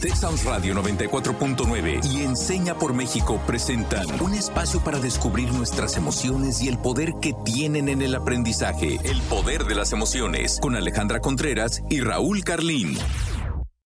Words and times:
Texas 0.00 0.44
Radio 0.44 0.74
94.9 0.76 2.00
y 2.06 2.22
Enseña 2.22 2.74
por 2.74 2.94
México 2.94 3.38
presentan 3.46 4.06
un 4.22 4.32
espacio 4.32 4.82
para 4.82 4.98
descubrir 4.98 5.52
nuestras 5.52 5.98
emociones 5.98 6.62
y 6.62 6.68
el 6.68 6.78
poder 6.78 7.12
que 7.20 7.34
tienen 7.44 7.90
en 7.90 8.00
el 8.00 8.14
aprendizaje. 8.14 8.96
El 9.04 9.20
poder 9.28 9.64
de 9.64 9.74
las 9.74 9.92
emociones 9.92 10.58
con 10.62 10.74
Alejandra 10.74 11.20
Contreras 11.20 11.82
y 11.90 12.00
Raúl 12.00 12.42
Carlín. 12.44 12.96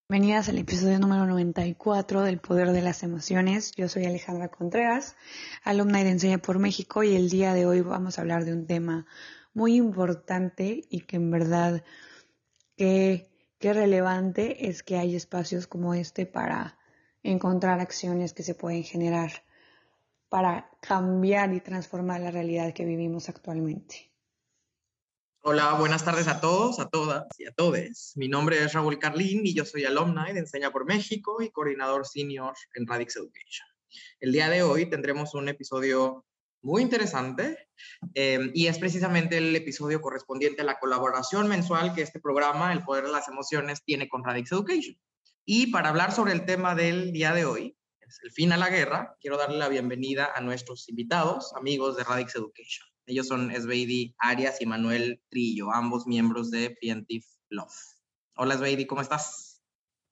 Bienvenidas 0.07 0.47
al 0.47 0.57
episodio 0.57 0.99
número 0.99 1.25
94 1.25 2.21
del 2.21 2.39
Poder 2.39 2.71
de 2.71 2.81
las 2.81 3.03
Emociones. 3.03 3.73
Yo 3.75 3.89
soy 3.89 4.05
Alejandra 4.05 4.47
Contreras, 4.47 5.17
alumna 5.63 6.01
de 6.01 6.11
Enseña 6.11 6.37
por 6.37 6.59
México 6.59 7.03
y 7.03 7.13
el 7.13 7.29
día 7.29 7.53
de 7.53 7.65
hoy 7.65 7.81
vamos 7.81 8.17
a 8.17 8.21
hablar 8.21 8.45
de 8.45 8.53
un 8.53 8.67
tema 8.67 9.05
muy 9.53 9.75
importante 9.75 10.85
y 10.89 11.01
que 11.01 11.17
en 11.17 11.29
verdad 11.29 11.83
que 12.77 13.34
qué 13.59 13.73
relevante 13.73 14.67
es 14.69 14.83
que 14.83 14.97
hay 14.97 15.15
espacios 15.15 15.67
como 15.67 15.93
este 15.93 16.25
para 16.25 16.77
encontrar 17.23 17.79
acciones 17.79 18.33
que 18.33 18.43
se 18.43 18.55
pueden 18.55 18.83
generar 18.83 19.43
para 20.29 20.69
cambiar 20.81 21.53
y 21.53 21.61
transformar 21.61 22.21
la 22.21 22.31
realidad 22.31 22.73
que 22.73 22.85
vivimos 22.85 23.29
actualmente. 23.29 24.11
Hola, 25.41 25.75
buenas 25.75 26.03
tardes 26.03 26.27
a 26.27 26.41
todos, 26.41 26.79
a 26.79 26.89
todas 26.89 27.23
y 27.37 27.45
a 27.45 27.51
todes. 27.51 28.13
Mi 28.15 28.27
nombre 28.27 28.63
es 28.63 28.73
Raúl 28.73 28.97
Carlín 28.97 29.45
y 29.45 29.53
yo 29.53 29.63
soy 29.63 29.85
alumni 29.85 30.33
de 30.33 30.39
Enseña 30.39 30.71
por 30.71 30.85
México 30.85 31.41
y 31.41 31.51
coordinador 31.51 32.05
senior 32.07 32.53
en 32.73 32.87
Radix 32.87 33.15
Education. 33.15 33.67
El 34.19 34.31
día 34.31 34.49
de 34.49 34.63
hoy 34.63 34.87
tendremos 34.89 35.35
un 35.35 35.47
episodio 35.47 36.25
muy 36.65 36.81
interesante 36.81 37.69
em, 38.15 38.51
y 38.55 38.65
es 38.65 38.79
precisamente 38.79 39.37
el 39.37 39.55
episodio 39.55 40.01
correspondiente 40.01 40.63
a 40.63 40.65
la 40.65 40.79
colaboración 40.79 41.47
mensual 41.47 41.93
que 41.93 42.01
este 42.01 42.19
programa, 42.19 42.73
El 42.73 42.83
Poder 42.83 43.05
de 43.05 43.11
las 43.11 43.27
Emociones, 43.27 43.83
tiene 43.85 44.09
con 44.09 44.23
Radix 44.23 44.51
Education. 44.51 44.97
Y 45.45 45.67
para 45.67 45.89
hablar 45.89 46.11
sobre 46.11 46.33
el 46.33 46.43
tema 46.45 46.73
del 46.73 47.11
día 47.11 47.33
de 47.33 47.45
hoy, 47.45 47.77
es 48.01 48.19
el 48.23 48.31
fin 48.31 48.51
a 48.51 48.57
la 48.57 48.69
guerra, 48.69 49.15
quiero 49.21 49.37
darle 49.37 49.59
la 49.59 49.69
bienvenida 49.69 50.31
a 50.35 50.41
nuestros 50.41 50.89
invitados, 50.89 51.53
amigos 51.55 51.97
de 51.97 52.03
Radix 52.03 52.35
Education. 52.35 52.87
Ellos 53.05 53.27
son 53.27 53.53
Sveidi 53.53 54.15
Arias 54.17 54.59
y 54.59 54.65
Manuel 54.65 55.21
Trillo, 55.29 55.71
ambos 55.71 56.07
miembros 56.07 56.49
de 56.49 56.75
Preemptive 56.81 57.25
Love. 57.49 57.75
Hola 58.37 58.57
Sveidi, 58.57 58.87
¿cómo 58.87 59.01
estás? 59.01 59.61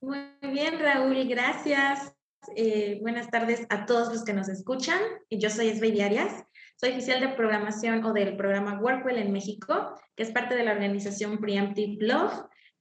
Muy 0.01 0.19
bien, 0.41 0.77
Raúl, 0.79 1.27
gracias. 1.27 2.13
Eh, 2.55 2.99
buenas 3.02 3.30
tardes 3.30 3.66
a 3.69 3.86
todos 3.86 4.09
los 4.09 4.23
que 4.23 4.33
nos 4.33 4.49
escuchan. 4.49 4.99
Yo 5.30 5.49
soy 5.49 5.73
Sveidi 5.75 6.02
Arias, 6.02 6.44
soy 6.75 6.91
oficial 6.91 7.22
de 7.22 7.30
programación 7.30 8.03
o 8.03 8.13
del 8.13 8.35
programa 8.35 8.80
Workwell 8.80 9.17
en 9.17 9.31
México, 9.31 9.95
que 10.16 10.23
es 10.23 10.31
parte 10.31 10.55
de 10.55 10.63
la 10.63 10.73
organización 10.73 11.39
Preemptive 11.39 11.97
Love. 12.05 12.33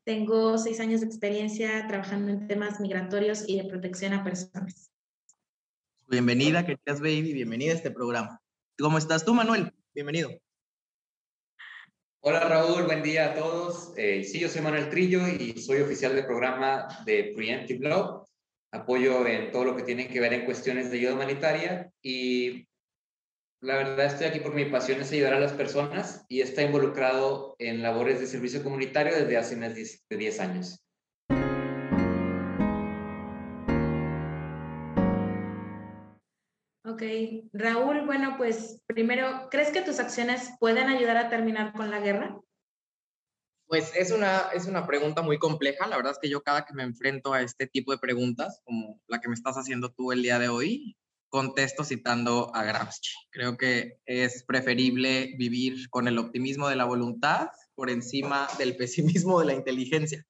Tengo 0.05 0.59
seis 0.59 0.81
años 0.81 1.01
de 1.01 1.07
experiencia 1.07 1.87
trabajando 1.87 2.33
en 2.33 2.49
temas 2.49 2.81
migratorios 2.81 3.49
y 3.49 3.59
de 3.59 3.69
protección 3.69 4.13
a 4.15 4.25
personas. 4.25 4.91
Bienvenida, 6.09 6.67
queridas 6.67 7.01
baby, 7.01 7.33
bienvenida 7.33 7.73
a 7.73 7.77
este 7.77 7.91
programa. 7.91 8.41
¿Cómo 8.79 8.99
estás 8.99 9.25
tú, 9.25 9.33
Manuel? 9.33 9.73
Bienvenido. 9.95 10.31
Hola 12.21 12.41
Raúl, 12.41 12.85
buen 12.85 13.03
día 13.03 13.33
a 13.33 13.35
todos. 13.35 13.93
Eh, 13.97 14.25
sí, 14.25 14.41
yo 14.41 14.49
soy 14.49 14.63
Manuel 14.63 14.91
Trillo 14.91 15.27
y 15.27 15.61
soy 15.61 15.81
oficial 15.81 16.15
de 16.15 16.23
programa 16.25 16.89
de 17.05 17.33
Preemptive 17.35 17.89
Love 17.89 18.32
apoyo 18.73 19.27
en 19.27 19.53
todo 19.53 19.65
lo 19.65 19.77
que 19.77 19.83
tiene 19.83 20.09
que 20.09 20.21
ver 20.21 20.33
en 20.33 20.45
cuestiones 20.45 20.91
de 20.91 20.99
ayuda 20.99 21.15
humanitaria 21.15 21.93
y 22.03 22.67
la 23.61 23.77
verdad 23.77 24.07
estoy 24.07 24.27
aquí 24.27 24.41
por 24.41 24.55
mi 24.55 24.65
pasión 24.65 25.01
es 25.01 25.13
ayudar 25.13 25.35
a 25.35 25.41
las 25.41 25.53
personas 25.53 26.25
y 26.29 26.41
está 26.41 26.63
involucrado 26.63 27.55
en 27.59 27.83
labores 27.83 28.19
de 28.19 28.27
servicio 28.27 28.65
comunitario 28.65 29.15
desde 29.15 29.37
hace 29.37 29.57
más 29.57 29.75
de 29.75 30.17
10 30.17 30.41
años. 30.41 30.83
Ok, 36.85 37.03
Raúl, 37.53 38.05
bueno, 38.05 38.35
pues 38.37 38.83
primero, 38.87 39.49
¿crees 39.51 39.71
que 39.71 39.83
tus 39.83 40.01
acciones 40.01 40.51
pueden 40.59 40.89
ayudar 40.89 41.17
a 41.17 41.29
terminar 41.29 41.73
con 41.73 41.91
la 41.91 42.01
guerra? 42.01 42.41
Pues 43.73 43.91
es 43.97 44.11
una, 44.11 44.51
es 44.53 44.67
una 44.67 44.87
pregunta 44.87 45.23
muy 45.23 45.39
compleja. 45.39 45.87
La 45.87 45.97
verdad 45.97 46.13
es 46.13 46.19
que 46.19 46.29
yo 46.29 46.43
cada 46.43 46.67
que 46.67 46.75
me 46.75 46.83
enfrento 46.83 47.33
a 47.33 47.41
este 47.41 47.67
tipo 47.67 47.91
de 47.91 47.97
preguntas, 47.97 48.61
como 48.65 49.01
la 49.07 49.19
que 49.19 49.29
me 49.29 49.35
estás 49.35 49.57
haciendo 49.57 49.91
tú 49.91 50.13
el 50.13 50.23
día 50.23 50.39
de 50.39 50.51
hoy, 50.51 50.99
contesto 51.31 51.83
citando 51.83 52.55
a 52.55 52.65
Gramsci. 52.65 53.15
Creo 53.31 53.57
que 53.57 53.99
es 54.05 54.45
preferible 54.45 55.37
vivir 55.39 55.89
con 55.89 56.07
el 56.07 56.19
optimismo 56.19 56.69
de 56.69 56.77
la 56.77 56.85
voluntad 56.85 57.49
por 57.75 57.89
encima 57.89 58.47
del 58.59 58.77
pesimismo 58.77 59.41
de 59.41 59.47
la 59.47 59.55
inteligencia. 59.55 60.23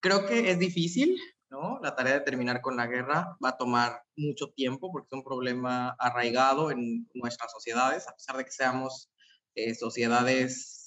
Creo 0.00 0.26
que 0.26 0.50
es 0.50 0.58
difícil, 0.58 1.16
¿no? 1.50 1.78
La 1.80 1.94
tarea 1.94 2.14
de 2.14 2.22
terminar 2.22 2.60
con 2.60 2.76
la 2.76 2.88
guerra 2.88 3.36
va 3.44 3.50
a 3.50 3.56
tomar 3.56 4.02
mucho 4.16 4.50
tiempo 4.50 4.90
porque 4.90 5.06
es 5.06 5.16
un 5.16 5.22
problema 5.22 5.94
arraigado 6.00 6.72
en 6.72 7.08
nuestras 7.14 7.52
sociedades, 7.52 8.08
a 8.08 8.14
pesar 8.14 8.36
de 8.38 8.44
que 8.44 8.50
seamos 8.50 9.08
eh, 9.54 9.76
sociedades 9.76 10.77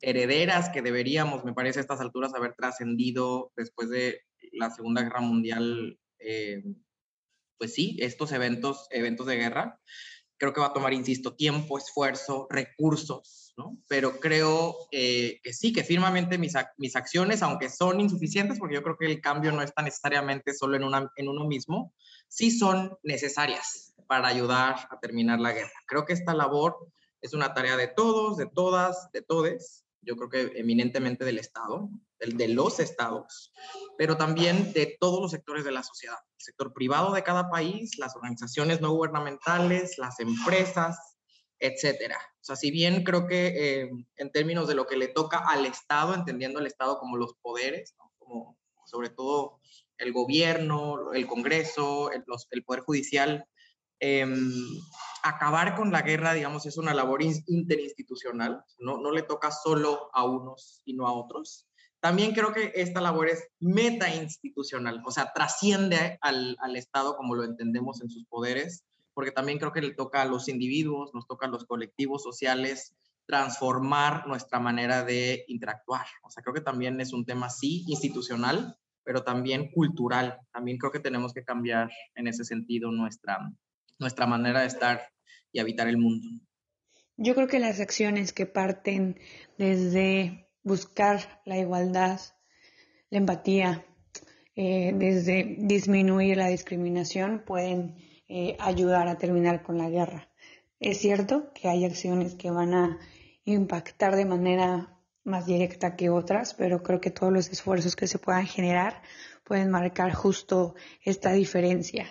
herederas 0.00 0.70
que 0.70 0.82
deberíamos, 0.82 1.44
me 1.44 1.54
parece, 1.54 1.78
a 1.78 1.82
estas 1.82 2.00
alturas 2.00 2.34
haber 2.34 2.54
trascendido 2.54 3.52
después 3.56 3.88
de 3.88 4.22
la 4.52 4.70
Segunda 4.70 5.02
Guerra 5.02 5.20
Mundial, 5.20 5.98
eh, 6.18 6.62
pues 7.58 7.74
sí, 7.74 7.96
estos 8.00 8.32
eventos, 8.32 8.86
eventos 8.90 9.26
de 9.26 9.36
guerra. 9.36 9.80
Creo 10.38 10.52
que 10.52 10.60
va 10.60 10.66
a 10.66 10.72
tomar, 10.72 10.92
insisto, 10.92 11.34
tiempo, 11.34 11.78
esfuerzo, 11.78 12.46
recursos, 12.50 13.54
¿no? 13.56 13.78
Pero 13.88 14.20
creo 14.20 14.76
que 14.90 15.40
sí, 15.50 15.72
que 15.72 15.82
firmemente 15.82 16.36
mis, 16.36 16.52
mis 16.76 16.94
acciones, 16.94 17.42
aunque 17.42 17.70
son 17.70 18.00
insuficientes, 18.00 18.58
porque 18.58 18.74
yo 18.74 18.82
creo 18.82 18.98
que 18.98 19.06
el 19.06 19.22
cambio 19.22 19.52
no 19.52 19.62
está 19.62 19.82
necesariamente 19.82 20.52
solo 20.52 20.76
en, 20.76 20.84
una, 20.84 21.10
en 21.16 21.28
uno 21.28 21.46
mismo, 21.46 21.94
sí 22.28 22.50
son 22.50 22.98
necesarias 23.02 23.94
para 24.06 24.28
ayudar 24.28 24.76
a 24.90 25.00
terminar 25.00 25.40
la 25.40 25.52
guerra. 25.52 25.72
Creo 25.86 26.04
que 26.04 26.12
esta 26.12 26.34
labor 26.34 26.76
es 27.20 27.34
una 27.34 27.54
tarea 27.54 27.76
de 27.76 27.88
todos, 27.88 28.36
de 28.36 28.46
todas, 28.46 29.10
de 29.12 29.22
todes, 29.22 29.84
yo 30.02 30.16
creo 30.16 30.28
que 30.28 30.60
eminentemente 30.60 31.24
del 31.24 31.38
Estado, 31.38 31.88
de 32.20 32.48
los 32.48 32.78
estados, 32.78 33.52
pero 33.98 34.16
también 34.16 34.72
de 34.72 34.96
todos 35.00 35.20
los 35.20 35.32
sectores 35.32 35.64
de 35.64 35.72
la 35.72 35.82
sociedad, 35.82 36.16
el 36.38 36.44
sector 36.44 36.72
privado 36.72 37.12
de 37.12 37.24
cada 37.24 37.50
país, 37.50 37.98
las 37.98 38.14
organizaciones 38.14 38.80
no 38.80 38.92
gubernamentales, 38.92 39.98
las 39.98 40.20
empresas, 40.20 41.16
etcétera. 41.58 42.18
O 42.40 42.44
sea, 42.44 42.56
si 42.56 42.70
bien 42.70 43.02
creo 43.02 43.26
que 43.26 43.46
eh, 43.82 43.90
en 44.16 44.30
términos 44.30 44.68
de 44.68 44.76
lo 44.76 44.86
que 44.86 44.96
le 44.96 45.08
toca 45.08 45.38
al 45.38 45.66
Estado, 45.66 46.14
entendiendo 46.14 46.60
el 46.60 46.66
Estado 46.66 46.98
como 46.98 47.16
los 47.16 47.34
poderes, 47.42 47.94
como 48.18 48.56
sobre 48.84 49.10
todo 49.10 49.58
el 49.98 50.12
gobierno, 50.12 51.12
el 51.12 51.26
Congreso, 51.26 52.12
el, 52.12 52.24
el 52.50 52.64
Poder 52.64 52.82
Judicial, 52.82 53.48
Em, 53.98 54.52
acabar 55.28 55.74
con 55.74 55.92
la 55.92 56.02
guerra, 56.02 56.34
digamos, 56.34 56.66
es 56.66 56.76
una 56.76 56.94
labor 56.94 57.22
interinstitucional, 57.22 58.62
no, 58.78 58.98
no 58.98 59.10
le 59.10 59.22
toca 59.22 59.50
solo 59.50 60.10
a 60.12 60.24
unos 60.24 60.82
y 60.84 60.94
no 60.94 61.06
a 61.06 61.12
otros. 61.12 61.66
También 62.00 62.32
creo 62.32 62.52
que 62.52 62.72
esta 62.74 63.00
labor 63.00 63.28
es 63.28 63.48
meta-institucional, 63.58 65.02
o 65.04 65.10
sea, 65.10 65.32
trasciende 65.32 66.18
al, 66.20 66.56
al 66.60 66.76
Estado 66.76 67.16
como 67.16 67.34
lo 67.34 67.44
entendemos 67.44 68.00
en 68.02 68.10
sus 68.10 68.26
poderes, 68.26 68.84
porque 69.14 69.32
también 69.32 69.58
creo 69.58 69.72
que 69.72 69.80
le 69.80 69.94
toca 69.94 70.22
a 70.22 70.26
los 70.26 70.48
individuos, 70.48 71.14
nos 71.14 71.26
toca 71.26 71.46
a 71.46 71.50
los 71.50 71.64
colectivos 71.64 72.22
sociales 72.22 72.94
transformar 73.26 74.26
nuestra 74.26 74.60
manera 74.60 75.04
de 75.04 75.44
interactuar. 75.48 76.06
O 76.22 76.30
sea, 76.30 76.42
creo 76.42 76.54
que 76.54 76.60
también 76.60 77.00
es 77.00 77.12
un 77.12 77.24
tema, 77.24 77.50
sí, 77.50 77.84
institucional, 77.88 78.76
pero 79.02 79.22
también 79.24 79.70
cultural. 79.72 80.38
También 80.52 80.78
creo 80.78 80.92
que 80.92 81.00
tenemos 81.00 81.32
que 81.32 81.44
cambiar 81.44 81.90
en 82.14 82.28
ese 82.28 82.44
sentido 82.44 82.90
nuestra, 82.92 83.38
nuestra 83.98 84.26
manera 84.26 84.60
de 84.60 84.66
estar 84.66 85.08
habitar 85.62 85.88
el 85.88 85.98
mundo. 85.98 86.28
Yo 87.16 87.34
creo 87.34 87.48
que 87.48 87.58
las 87.58 87.80
acciones 87.80 88.32
que 88.32 88.46
parten 88.46 89.18
desde 89.56 90.48
buscar 90.62 91.40
la 91.46 91.56
igualdad, 91.58 92.20
la 93.10 93.18
empatía, 93.18 93.86
eh, 94.54 94.92
desde 94.94 95.56
disminuir 95.58 96.36
la 96.36 96.48
discriminación, 96.48 97.42
pueden 97.46 97.96
eh, 98.28 98.56
ayudar 98.58 99.08
a 99.08 99.16
terminar 99.16 99.62
con 99.62 99.78
la 99.78 99.88
guerra. 99.88 100.28
Es 100.78 100.98
cierto 100.98 101.52
que 101.54 101.68
hay 101.68 101.84
acciones 101.84 102.34
que 102.34 102.50
van 102.50 102.74
a 102.74 102.98
impactar 103.44 104.14
de 104.16 104.26
manera 104.26 104.98
más 105.24 105.46
directa 105.46 105.96
que 105.96 106.10
otras, 106.10 106.54
pero 106.54 106.82
creo 106.82 107.00
que 107.00 107.10
todos 107.10 107.32
los 107.32 107.48
esfuerzos 107.48 107.96
que 107.96 108.06
se 108.06 108.18
puedan 108.18 108.46
generar 108.46 109.02
pueden 109.42 109.70
marcar 109.70 110.12
justo 110.12 110.74
esta 111.02 111.32
diferencia 111.32 112.06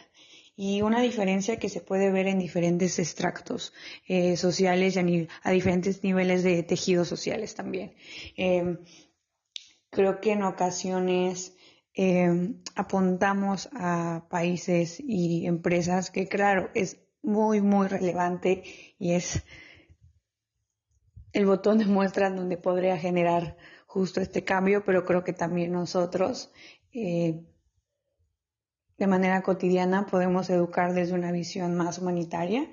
y 0.55 0.81
una 0.81 1.01
diferencia 1.01 1.57
que 1.57 1.69
se 1.69 1.81
puede 1.81 2.11
ver 2.11 2.27
en 2.27 2.39
diferentes 2.39 2.97
extractos 2.99 3.73
eh, 4.07 4.37
sociales 4.37 4.95
y 4.95 5.27
a, 5.43 5.51
diferentes 5.51 6.03
niveles 6.03 6.43
de 6.43 6.63
tejidos 6.63 7.07
sociales 7.07 7.55
también. 7.55 7.93
Em, 8.37 8.79
creo 9.89 10.21
que 10.21 10.31
en 10.31 10.43
ocasiones 10.43 11.55
em, 11.93 12.61
apuntamos 12.75 13.69
a 13.73 14.27
países 14.29 14.99
y 14.99 15.45
empresas 15.45 16.11
que 16.11 16.27
claro, 16.27 16.69
es 16.73 16.99
muy, 17.21 17.61
muy 17.61 17.87
relevante 17.87 18.63
y 18.97 19.13
es 19.13 19.43
el 21.33 21.45
botón 21.45 21.79
de 21.79 21.85
muestra 21.85 22.29
donde 22.29 22.57
podría 22.57 22.97
generar 22.97 23.57
justo 23.87 24.21
este 24.21 24.43
cambio, 24.43 24.83
pero 24.85 25.05
creo 25.05 25.23
que 25.23 25.33
también 25.33 25.71
nosotros 25.73 26.51
eh, 26.93 27.43
de 28.97 29.07
manera 29.07 29.41
cotidiana 29.41 30.05
podemos 30.05 30.49
educar 30.49 30.93
desde 30.93 31.13
una 31.13 31.31
visión 31.31 31.75
más 31.75 31.99
humanitaria. 31.99 32.71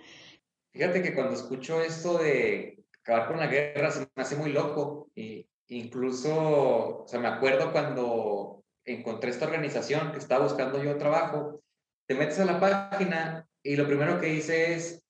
Fíjate 0.72 1.02
que 1.02 1.14
cuando 1.14 1.34
escucho 1.34 1.80
esto 1.80 2.18
de 2.18 2.84
acabar 3.00 3.28
con 3.28 3.38
la 3.38 3.48
guerra 3.48 3.90
se 3.90 4.00
me 4.00 4.22
hace 4.22 4.36
muy 4.36 4.52
loco. 4.52 5.10
Y 5.14 5.46
incluso, 5.68 7.04
o 7.04 7.08
sea, 7.08 7.20
me 7.20 7.28
acuerdo 7.28 7.72
cuando 7.72 8.64
encontré 8.84 9.30
esta 9.30 9.46
organización 9.46 10.12
que 10.12 10.18
estaba 10.18 10.44
buscando 10.44 10.82
yo 10.82 10.96
trabajo, 10.96 11.62
te 12.06 12.14
metes 12.14 12.38
a 12.40 12.44
la 12.44 12.58
página 12.58 13.48
y 13.62 13.76
lo 13.76 13.86
primero 13.86 14.20
que 14.20 14.26
dice 14.26 14.74
es, 14.74 15.04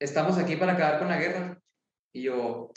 estamos 0.00 0.38
aquí 0.38 0.56
para 0.56 0.72
acabar 0.72 0.98
con 0.98 1.08
la 1.08 1.18
guerra. 1.18 1.60
Y 2.12 2.22
yo, 2.22 2.70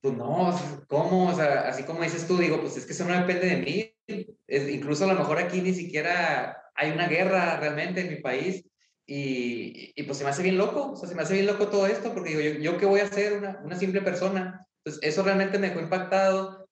pues 0.00 0.16
no, 0.16 0.52
¿cómo? 0.88 1.28
O 1.28 1.34
sea, 1.34 1.68
así 1.68 1.84
como 1.84 2.02
dices 2.02 2.26
tú, 2.26 2.36
digo, 2.36 2.60
pues 2.60 2.76
es 2.76 2.86
que 2.86 2.92
eso 2.92 3.04
no 3.04 3.14
depende 3.14 3.46
de 3.46 3.56
mí. 3.56 3.91
Es, 4.06 4.68
incluso 4.68 5.04
a 5.04 5.12
lo 5.12 5.18
mejor 5.18 5.38
aquí 5.38 5.60
ni 5.60 5.74
siquiera 5.74 6.62
hay 6.74 6.90
una 6.90 7.08
guerra 7.08 7.58
realmente 7.58 8.00
en 8.00 8.10
mi 8.10 8.16
país. 8.16 8.64
Y, 9.04 9.92
y, 9.96 10.02
pues 10.04 10.18
se 10.18 10.24
me 10.24 10.30
hace 10.30 10.42
bien 10.42 10.56
loco, 10.56 10.92
o 10.92 10.96
sea, 10.96 11.08
se 11.08 11.14
me 11.14 11.22
hace 11.22 11.34
bien 11.34 11.46
loco 11.46 11.68
todo 11.68 11.86
esto, 11.86 12.14
porque 12.14 12.30
digo, 12.30 12.40
yo, 12.40 12.60
yo 12.60 12.78
qué 12.78 12.86
voy 12.86 13.00
a 13.00 13.04
hacer, 13.04 13.34
una, 13.34 13.60
una 13.64 13.76
simple 13.76 14.00
persona. 14.00 14.64
Entonces, 14.78 15.02
eso 15.02 15.22
realmente 15.22 15.58
me 15.58 15.68
dejó 15.68 15.80
impactado. 15.80 16.68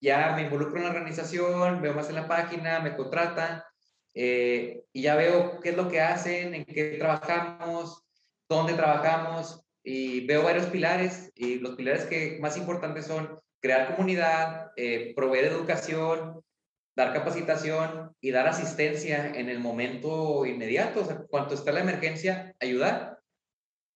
Ya 0.00 0.34
me 0.36 0.42
involucro 0.42 0.76
en 0.76 0.84
la 0.84 0.90
organización, 0.90 1.82
veo 1.82 1.94
más 1.94 2.08
en 2.08 2.16
la 2.16 2.28
página, 2.28 2.80
me 2.80 2.94
contratan 2.94 3.62
eh, 4.14 4.84
y 4.92 5.02
ya 5.02 5.16
veo 5.16 5.60
qué 5.60 5.70
es 5.70 5.76
lo 5.76 5.88
que 5.88 6.00
hacen, 6.00 6.54
en 6.54 6.64
qué 6.64 6.96
trabajamos, 6.98 8.04
dónde 8.48 8.74
trabajamos 8.74 9.60
y 9.82 10.24
veo 10.26 10.44
varios 10.44 10.66
pilares 10.66 11.32
y 11.34 11.58
los 11.58 11.74
pilares 11.74 12.04
que 12.04 12.38
más 12.40 12.56
importantes 12.56 13.06
son 13.06 13.38
crear 13.60 13.96
comunidad, 13.96 14.70
eh, 14.76 15.12
proveer 15.16 15.46
educación, 15.46 16.40
dar 16.96 17.12
capacitación 17.12 18.14
y 18.20 18.30
dar 18.30 18.46
asistencia 18.46 19.26
en 19.34 19.48
el 19.48 19.58
momento 19.58 20.46
inmediato, 20.46 21.00
o 21.00 21.04
sea, 21.04 21.24
cuando 21.28 21.54
está 21.54 21.72
la 21.72 21.80
emergencia, 21.80 22.54
ayudar. 22.60 23.18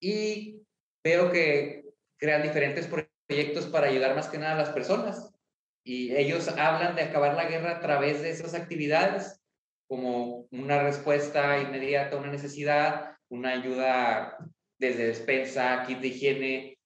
Y 0.00 0.62
veo 1.04 1.30
que 1.30 1.84
crean 2.18 2.42
diferentes 2.42 2.88
proyectos 2.88 3.66
para 3.66 3.88
ayudar 3.88 4.14
más 4.16 4.28
que 4.28 4.38
nada 4.38 4.54
a 4.54 4.58
las 4.58 4.70
personas. 4.70 5.32
Y 5.84 6.14
ellos 6.16 6.48
hablan 6.48 6.96
de 6.96 7.02
acabar 7.02 7.34
la 7.34 7.46
guerra 7.46 7.76
a 7.76 7.80
través 7.80 8.20
de 8.22 8.30
esas 8.30 8.54
actividades 8.54 9.40
como 9.88 10.46
una 10.50 10.82
respuesta 10.82 11.58
inmediata 11.58 12.16
a 12.16 12.18
una 12.18 12.30
necesidad, 12.30 13.16
una 13.30 13.52
ayuda 13.52 14.36
desde 14.78 15.06
despensa, 15.06 15.84
kit 15.86 16.00
de 16.00 16.08
higiene, 16.08 16.77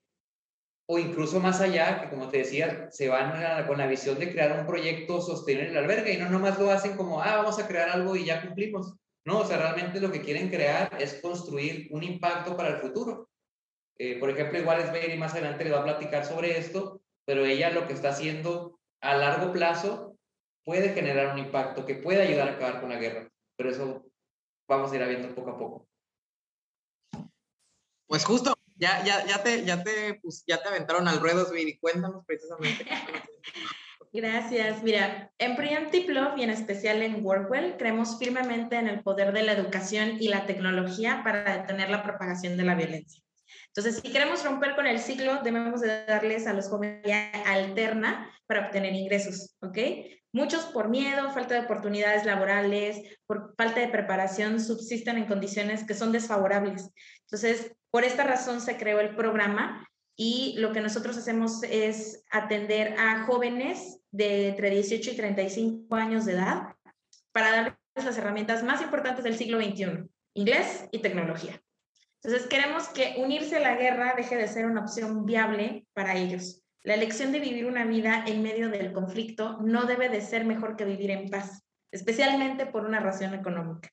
o 0.86 0.98
incluso 0.98 1.40
más 1.40 1.60
allá, 1.60 2.00
que 2.00 2.10
como 2.10 2.28
te 2.28 2.38
decía, 2.38 2.88
se 2.90 3.08
van 3.08 3.66
con 3.66 3.78
la 3.78 3.86
visión 3.86 4.18
de 4.18 4.30
crear 4.30 4.58
un 4.58 4.66
proyecto 4.66 5.20
sostenible 5.20 5.70
en 5.70 5.76
el 5.76 5.84
albergue 5.84 6.14
y 6.14 6.18
no 6.18 6.28
nomás 6.28 6.58
lo 6.58 6.70
hacen 6.70 6.96
como, 6.96 7.22
ah, 7.22 7.36
vamos 7.36 7.58
a 7.58 7.66
crear 7.66 7.88
algo 7.90 8.16
y 8.16 8.24
ya 8.24 8.42
cumplimos. 8.42 8.94
No, 9.24 9.40
o 9.40 9.44
sea, 9.46 9.58
realmente 9.58 10.00
lo 10.00 10.10
que 10.10 10.22
quieren 10.22 10.48
crear 10.48 10.90
es 11.00 11.20
construir 11.22 11.88
un 11.92 12.02
impacto 12.02 12.56
para 12.56 12.70
el 12.70 12.76
futuro. 12.78 13.30
Eh, 13.96 14.18
por 14.18 14.30
ejemplo, 14.30 14.58
igual 14.58 14.80
es 14.80 14.92
ver 14.92 15.10
y 15.10 15.18
más 15.18 15.32
adelante 15.32 15.64
le 15.64 15.70
va 15.70 15.80
a 15.80 15.84
platicar 15.84 16.24
sobre 16.24 16.58
esto, 16.58 17.00
pero 17.24 17.44
ella 17.44 17.70
lo 17.70 17.86
que 17.86 17.92
está 17.92 18.10
haciendo 18.10 18.80
a 19.00 19.14
largo 19.14 19.52
plazo 19.52 20.16
puede 20.64 20.92
generar 20.92 21.32
un 21.32 21.38
impacto 21.38 21.86
que 21.86 21.94
puede 21.94 22.22
ayudar 22.22 22.48
a 22.48 22.52
acabar 22.52 22.80
con 22.80 22.90
la 22.90 22.98
guerra. 22.98 23.30
Pero 23.56 23.70
eso 23.70 24.06
vamos 24.68 24.90
a 24.90 24.96
ir 24.96 25.06
viendo 25.06 25.34
poco 25.34 25.50
a 25.50 25.58
poco. 25.58 25.88
Pues 28.06 28.24
justo, 28.24 28.54
ya, 28.82 29.04
ya, 29.04 29.24
ya, 29.24 29.42
te, 29.44 29.64
ya, 29.64 29.82
te, 29.84 30.14
pues, 30.20 30.42
ya 30.44 30.60
te 30.60 30.68
aventaron 30.68 31.06
al 31.06 31.20
ruedo, 31.20 31.46
Sviri. 31.46 31.78
Cuéntanos 31.78 32.24
precisamente. 32.26 32.84
Gracias. 34.12 34.82
Mira, 34.82 35.30
en 35.38 35.54
Preemptive 35.54 36.12
Love 36.12 36.36
y 36.38 36.42
en 36.42 36.50
especial 36.50 37.00
en 37.00 37.24
Workwell, 37.24 37.76
creemos 37.78 38.18
firmemente 38.18 38.76
en 38.76 38.88
el 38.88 39.02
poder 39.02 39.32
de 39.32 39.44
la 39.44 39.52
educación 39.52 40.16
y 40.20 40.28
la 40.28 40.46
tecnología 40.46 41.22
para 41.22 41.58
detener 41.58 41.90
la 41.90 42.02
propagación 42.02 42.56
de 42.56 42.64
la 42.64 42.74
violencia. 42.74 43.22
Entonces, 43.68 44.02
si 44.02 44.12
queremos 44.12 44.44
romper 44.44 44.74
con 44.74 44.86
el 44.86 44.98
ciclo, 44.98 45.42
debemos 45.44 45.80
de 45.80 46.04
darles 46.04 46.48
a 46.48 46.52
los 46.52 46.68
jóvenes 46.68 47.06
alterna 47.46 48.28
para 48.46 48.66
obtener 48.66 48.92
ingresos, 48.94 49.56
¿ok? 49.62 49.78
Muchos 50.32 50.64
por 50.64 50.88
miedo, 50.88 51.30
falta 51.30 51.54
de 51.54 51.60
oportunidades 51.60 52.26
laborales, 52.26 52.98
por 53.26 53.54
falta 53.56 53.80
de 53.80 53.88
preparación, 53.88 54.60
subsisten 54.60 55.18
en 55.18 55.26
condiciones 55.26 55.86
que 55.86 55.94
son 55.94 56.10
desfavorables. 56.10 56.90
Entonces, 57.22 57.72
por 57.92 58.04
esta 58.04 58.24
razón 58.24 58.62
se 58.62 58.78
creó 58.78 59.00
el 59.00 59.14
programa 59.14 59.86
y 60.16 60.54
lo 60.58 60.72
que 60.72 60.80
nosotros 60.80 61.16
hacemos 61.18 61.62
es 61.62 62.24
atender 62.30 62.94
a 62.98 63.24
jóvenes 63.24 64.00
de 64.10 64.48
entre 64.48 64.70
18 64.70 65.10
y 65.10 65.16
35 65.16 65.94
años 65.94 66.24
de 66.24 66.32
edad 66.32 66.74
para 67.32 67.50
darles 67.50 67.76
las 67.94 68.16
herramientas 68.16 68.64
más 68.64 68.80
importantes 68.80 69.24
del 69.24 69.36
siglo 69.36 69.60
XXI, 69.60 70.08
inglés 70.32 70.88
y 70.90 71.00
tecnología. 71.00 71.62
Entonces, 72.22 72.48
queremos 72.48 72.88
que 72.88 73.16
unirse 73.18 73.56
a 73.56 73.60
la 73.60 73.76
guerra 73.76 74.14
deje 74.16 74.36
de 74.36 74.48
ser 74.48 74.64
una 74.64 74.80
opción 74.80 75.26
viable 75.26 75.86
para 75.92 76.16
ellos. 76.16 76.62
La 76.84 76.94
elección 76.94 77.30
de 77.30 77.40
vivir 77.40 77.66
una 77.66 77.84
vida 77.84 78.24
en 78.26 78.42
medio 78.42 78.70
del 78.70 78.94
conflicto 78.94 79.58
no 79.60 79.84
debe 79.84 80.08
de 80.08 80.22
ser 80.22 80.46
mejor 80.46 80.76
que 80.76 80.86
vivir 80.86 81.10
en 81.10 81.28
paz, 81.28 81.62
especialmente 81.90 82.64
por 82.64 82.86
una 82.86 83.00
razón 83.00 83.34
económica. 83.34 83.90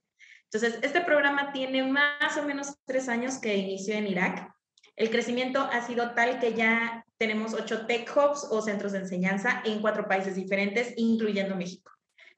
Entonces, 0.52 0.80
este 0.82 1.02
programa 1.02 1.52
tiene 1.52 1.84
más 1.84 2.36
o 2.38 2.44
menos 2.44 2.76
tres 2.86 3.08
años 3.08 3.38
que 3.38 3.56
inició 3.56 3.96
en 3.96 4.08
Irak. 4.08 4.52
El 4.96 5.12
crecimiento 5.12 5.62
ha 5.62 5.82
sido 5.82 6.12
tal 6.16 6.40
que 6.40 6.54
ya 6.54 7.06
tenemos 7.18 7.54
ocho 7.54 7.86
tech 7.86 8.12
hubs 8.18 8.48
o 8.50 8.62
centros 8.62 8.94
de 8.94 9.00
enseñanza 9.00 9.62
en 9.64 9.80
cuatro 9.80 10.08
países 10.08 10.36
diferentes, 10.36 10.94
incluyendo 10.98 11.56
México. 11.56 11.92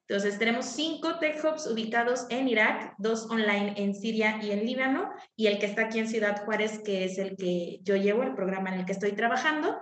Entonces, 0.08 0.38
tenemos 0.38 0.66
cinco 0.66 1.19
tech 1.19 1.42
hubs 1.42 1.66
ubicados 1.68 2.25
en 2.30 2.50
Irak, 2.50 2.96
dos 2.98 3.28
online 3.31 3.75
en 3.78 3.96
Siria 3.96 4.40
y 4.42 4.52
en 4.52 4.66
Líbano, 4.66 5.10
y 5.38 5.48
el 5.48 5.58
que 5.58 5.68
está 5.68 5.84
aquí 5.84 6.00
en 6.00 6.10
Ciudad 6.10 6.44
Juárez, 6.44 6.80
que 6.84 7.06
es 7.06 7.18
el 7.18 7.38
que 7.38 7.80
yo 7.81 7.96
llevo, 7.96 8.24
el 8.24 8.36
programa 8.36 8.74
en 8.74 8.81
el 8.81 8.86
que 8.86 8.92
estoy 8.92 9.13
trabajando. 9.13 9.80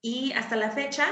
Y 0.00 0.32
hasta 0.34 0.54
la 0.54 0.70
fecha, 0.70 1.06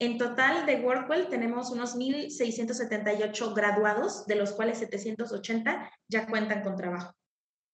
en 0.00 0.16
total 0.16 0.64
de 0.64 0.76
Workwell 0.76 1.28
tenemos 1.28 1.70
unos 1.70 1.96
1.678 1.96 3.54
graduados, 3.54 4.26
de 4.26 4.36
los 4.36 4.52
cuales 4.52 4.78
780 4.78 5.90
ya 6.08 6.26
cuentan 6.26 6.62
con 6.62 6.76
trabajo. 6.76 7.14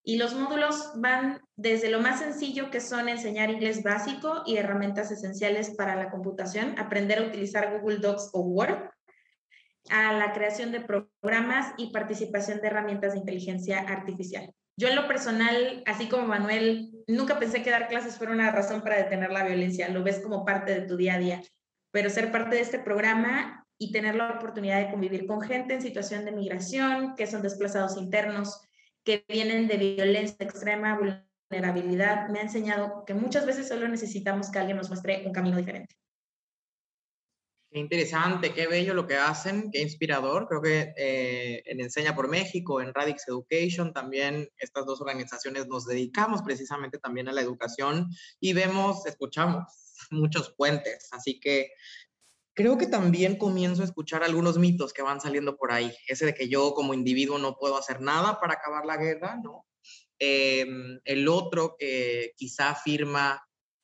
Y 0.06 0.16
los 0.16 0.34
módulos 0.34 0.92
van 0.96 1.40
desde 1.56 1.90
lo 1.90 2.00
más 2.00 2.20
sencillo, 2.20 2.70
que 2.70 2.80
son 2.80 3.08
enseñar 3.08 3.50
inglés 3.50 3.82
básico 3.82 4.42
y 4.46 4.56
herramientas 4.56 5.10
esenciales 5.10 5.74
para 5.76 5.96
la 5.96 6.10
computación, 6.10 6.78
aprender 6.78 7.18
a 7.18 7.26
utilizar 7.26 7.78
Google 7.78 7.98
Docs 7.98 8.30
o 8.32 8.40
Word, 8.40 8.90
a 9.90 10.12
la 10.12 10.32
creación 10.32 10.72
de 10.72 10.80
programas 10.80 11.74
y 11.76 11.90
participación 11.90 12.60
de 12.60 12.68
herramientas 12.68 13.12
de 13.12 13.18
inteligencia 13.18 13.80
artificial. 13.80 14.50
Yo 14.76 14.88
en 14.88 14.96
lo 14.96 15.06
personal, 15.06 15.82
así 15.86 16.08
como 16.08 16.26
Manuel, 16.26 16.90
nunca 17.06 17.38
pensé 17.38 17.62
que 17.62 17.70
dar 17.70 17.88
clases 17.88 18.16
fuera 18.16 18.32
una 18.32 18.50
razón 18.50 18.82
para 18.82 18.96
detener 18.96 19.30
la 19.30 19.44
violencia, 19.44 19.88
lo 19.88 20.02
ves 20.02 20.20
como 20.20 20.44
parte 20.44 20.74
de 20.74 20.86
tu 20.86 20.96
día 20.96 21.14
a 21.14 21.18
día, 21.18 21.42
pero 21.94 22.10
ser 22.10 22.32
parte 22.32 22.56
de 22.56 22.60
este 22.60 22.80
programa 22.80 23.64
y 23.78 23.92
tener 23.92 24.16
la 24.16 24.32
oportunidad 24.32 24.80
de 24.80 24.90
convivir 24.90 25.28
con 25.28 25.40
gente 25.40 25.74
en 25.74 25.80
situación 25.80 26.24
de 26.24 26.32
migración, 26.32 27.14
que 27.14 27.28
son 27.28 27.40
desplazados 27.40 27.96
internos, 27.96 28.60
que 29.04 29.24
vienen 29.28 29.68
de 29.68 29.76
violencia 29.76 30.44
extrema, 30.44 30.98
vulnerabilidad, 30.98 32.28
me 32.30 32.40
ha 32.40 32.42
enseñado 32.42 33.04
que 33.06 33.14
muchas 33.14 33.46
veces 33.46 33.68
solo 33.68 33.86
necesitamos 33.86 34.50
que 34.50 34.58
alguien 34.58 34.76
nos 34.76 34.88
muestre 34.88 35.22
un 35.24 35.32
camino 35.32 35.56
diferente. 35.56 35.94
Qué 37.70 37.78
interesante, 37.78 38.52
qué 38.52 38.66
bello 38.66 38.92
lo 38.92 39.06
que 39.06 39.16
hacen, 39.16 39.70
qué 39.70 39.80
inspirador. 39.80 40.48
Creo 40.48 40.62
que 40.62 40.94
eh, 40.96 41.62
en 41.64 41.80
Enseña 41.80 42.16
por 42.16 42.28
México, 42.28 42.80
en 42.80 42.92
Radix 42.92 43.28
Education, 43.28 43.92
también 43.92 44.48
estas 44.58 44.84
dos 44.84 45.00
organizaciones 45.00 45.68
nos 45.68 45.86
dedicamos 45.86 46.42
precisamente 46.42 46.98
también 46.98 47.28
a 47.28 47.32
la 47.32 47.40
educación 47.40 48.08
y 48.40 48.52
vemos, 48.52 49.06
escuchamos 49.06 49.83
muchos 50.10 50.54
puentes. 50.56 51.08
Así 51.12 51.40
que 51.40 51.70
creo 52.54 52.78
que 52.78 52.86
también 52.86 53.36
comienzo 53.36 53.82
a 53.82 53.86
escuchar 53.86 54.22
algunos 54.22 54.58
mitos 54.58 54.92
que 54.92 55.02
van 55.02 55.20
saliendo 55.20 55.56
por 55.56 55.72
ahí. 55.72 55.94
Ese 56.08 56.26
de 56.26 56.34
que 56.34 56.48
yo 56.48 56.72
como 56.74 56.94
individuo 56.94 57.38
no 57.38 57.56
puedo 57.56 57.76
hacer 57.76 58.00
nada 58.00 58.40
para 58.40 58.54
acabar 58.54 58.86
la 58.86 58.96
guerra, 58.96 59.38
¿no? 59.42 59.66
Em, 60.18 61.00
el 61.04 61.28
otro 61.28 61.76
que 61.78 62.32
quizá 62.36 62.70
afirma 62.70 63.42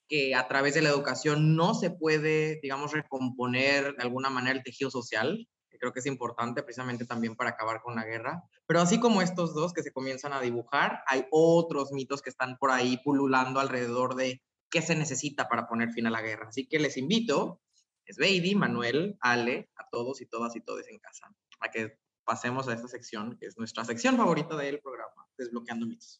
que 0.08 0.34
a 0.34 0.48
través 0.48 0.74
de 0.74 0.82
la 0.82 0.88
educación 0.88 1.54
no 1.54 1.74
se 1.74 1.90
puede, 1.90 2.58
digamos, 2.62 2.92
recomponer 2.92 3.94
de 3.96 4.02
alguna 4.02 4.30
manera 4.30 4.56
el 4.56 4.64
tejido 4.64 4.90
social, 4.90 5.48
que 5.68 5.78
creo 5.78 5.92
que 5.92 6.00
es 6.00 6.06
importante 6.06 6.62
precisamente 6.62 7.04
también 7.04 7.36
para 7.36 7.50
acabar 7.50 7.80
con 7.80 7.94
la 7.94 8.04
guerra. 8.04 8.42
Pero 8.66 8.80
así 8.80 8.98
como 8.98 9.22
estos 9.22 9.54
dos 9.54 9.72
que 9.72 9.82
se 9.82 9.92
comienzan 9.92 10.32
a 10.32 10.40
dibujar, 10.40 11.02
hay 11.06 11.26
otros 11.30 11.92
mitos 11.92 12.22
que 12.22 12.30
están 12.30 12.56
por 12.58 12.70
ahí 12.70 12.98
pululando 13.04 13.60
alrededor 13.60 14.16
de 14.16 14.42
qué 14.70 14.82
se 14.82 14.94
necesita 14.94 15.48
para 15.48 15.66
poner 15.66 15.90
fin 15.90 16.06
a 16.06 16.10
la 16.10 16.22
guerra. 16.22 16.48
Así 16.48 16.66
que 16.66 16.78
les 16.78 16.96
invito, 16.96 17.60
es 18.04 18.16
Baby, 18.16 18.54
Manuel, 18.54 19.16
Ale, 19.20 19.70
a 19.76 19.88
todos 19.90 20.20
y 20.20 20.26
todas 20.26 20.54
y 20.56 20.60
todos 20.60 20.86
en 20.88 20.98
casa, 20.98 21.34
a 21.60 21.70
que 21.70 21.98
pasemos 22.24 22.68
a 22.68 22.74
esta 22.74 22.88
sección, 22.88 23.36
que 23.38 23.46
es 23.46 23.58
nuestra 23.58 23.84
sección 23.84 24.16
favorita 24.16 24.56
del 24.56 24.80
programa, 24.80 25.26
Desbloqueando 25.36 25.86
Mitos. 25.86 26.18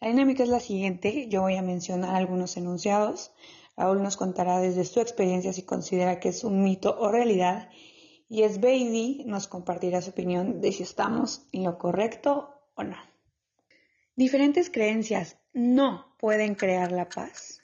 La 0.00 0.08
dinámica 0.08 0.42
es 0.42 0.48
la 0.48 0.60
siguiente, 0.60 1.28
yo 1.28 1.42
voy 1.42 1.56
a 1.56 1.62
mencionar 1.62 2.16
algunos 2.16 2.56
enunciados, 2.56 3.32
Raúl 3.76 4.02
nos 4.02 4.16
contará 4.16 4.58
desde 4.58 4.84
su 4.84 5.00
experiencia 5.00 5.52
si 5.52 5.62
considera 5.62 6.20
que 6.20 6.28
es 6.28 6.44
un 6.44 6.62
mito 6.62 6.96
o 6.98 7.10
realidad. 7.10 7.70
Y 8.28 8.42
es 8.42 8.60
Baby 8.60 9.24
nos 9.26 9.48
compartirá 9.48 10.02
su 10.02 10.10
opinión 10.10 10.60
de 10.60 10.72
si 10.72 10.82
estamos 10.82 11.48
en 11.52 11.64
lo 11.64 11.78
correcto 11.78 12.50
o 12.74 12.84
no. 12.84 13.11
Diferentes 14.14 14.68
creencias 14.70 15.38
no 15.54 16.16
pueden 16.18 16.54
crear 16.54 16.92
la 16.92 17.08
paz. 17.08 17.60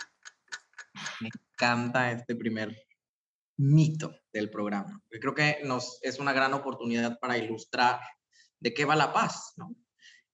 Me 1.21 1.29
encanta 1.29 2.11
este 2.11 2.35
primer 2.35 2.75
mito 3.59 4.15
del 4.33 4.49
programa. 4.51 5.03
creo 5.11 5.35
que 5.35 5.59
nos 5.65 5.99
es 6.03 6.19
una 6.19 6.33
gran 6.33 6.55
oportunidad 6.55 7.19
para 7.19 7.37
ilustrar 7.37 8.01
de 8.61 8.73
qué 8.73 8.85
va 8.85 8.97
la 8.97 9.13
paz, 9.13 9.53
¿no? 9.57 9.75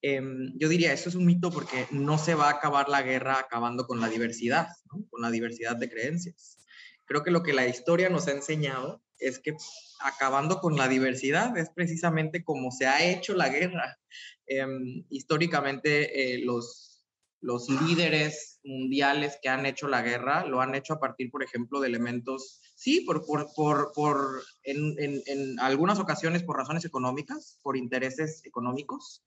Em, 0.03 0.53
yo 0.59 0.69
diría, 0.69 0.93
eso 0.93 1.09
es 1.09 1.15
un 1.15 1.25
mito 1.25 1.51
porque 1.51 1.89
no 1.91 2.19
se 2.19 2.35
va 2.35 2.49
a 2.49 2.53
acabar 2.53 2.89
la 2.89 3.03
guerra 3.03 3.39
acabando 3.39 3.87
con 3.87 4.01
la 4.01 4.09
diversidad, 4.09 4.69
con 5.11 5.23
la 5.23 5.31
diversidad 5.31 5.77
de 5.77 5.89
creencias. 5.89 6.59
Creo 7.07 7.23
que 7.23 7.31
lo 7.31 7.43
que 7.43 7.55
la 7.55 7.67
historia 7.67 8.11
nos 8.11 8.29
ha 8.29 8.33
enseñado 8.33 9.03
es 9.19 9.39
que 9.39 9.57
acabando 10.01 10.61
con 10.61 10.77
la 10.77 10.89
diversidad 10.89 11.57
es 11.57 11.71
precisamente 11.71 12.45
como 12.45 12.71
se 12.71 12.87
ha 12.87 13.03
hecho 13.03 13.35
la 13.35 13.49
guerra. 13.49 13.99
Em, 14.47 15.05
históricamente, 15.09 16.35
eh, 16.35 16.45
los, 16.45 17.07
los 17.41 17.69
líderes 17.69 18.61
mundiales 18.65 19.39
que 19.43 19.49
han 19.49 19.67
hecho 19.67 19.89
la 19.89 20.03
guerra 20.03 20.47
lo 20.47 20.61
han 20.61 20.75
hecho 20.75 20.95
a 20.95 21.01
partir, 21.01 21.31
por 21.31 21.43
ejemplo, 21.43 21.81
de 21.81 21.89
elementos, 21.89 22.61
sí, 22.75 23.03
por, 23.03 23.25
por, 23.27 23.53
por, 23.55 23.93
por 23.95 24.43
en, 24.63 24.95
en, 24.99 25.23
en, 25.27 25.61
algunas 25.61 25.99
ocasiones 25.99 26.43
por 26.43 26.57
razones 26.57 26.85
económicas, 26.85 27.59
por 27.63 27.77
intereses 27.77 28.45
económicos, 28.45 29.23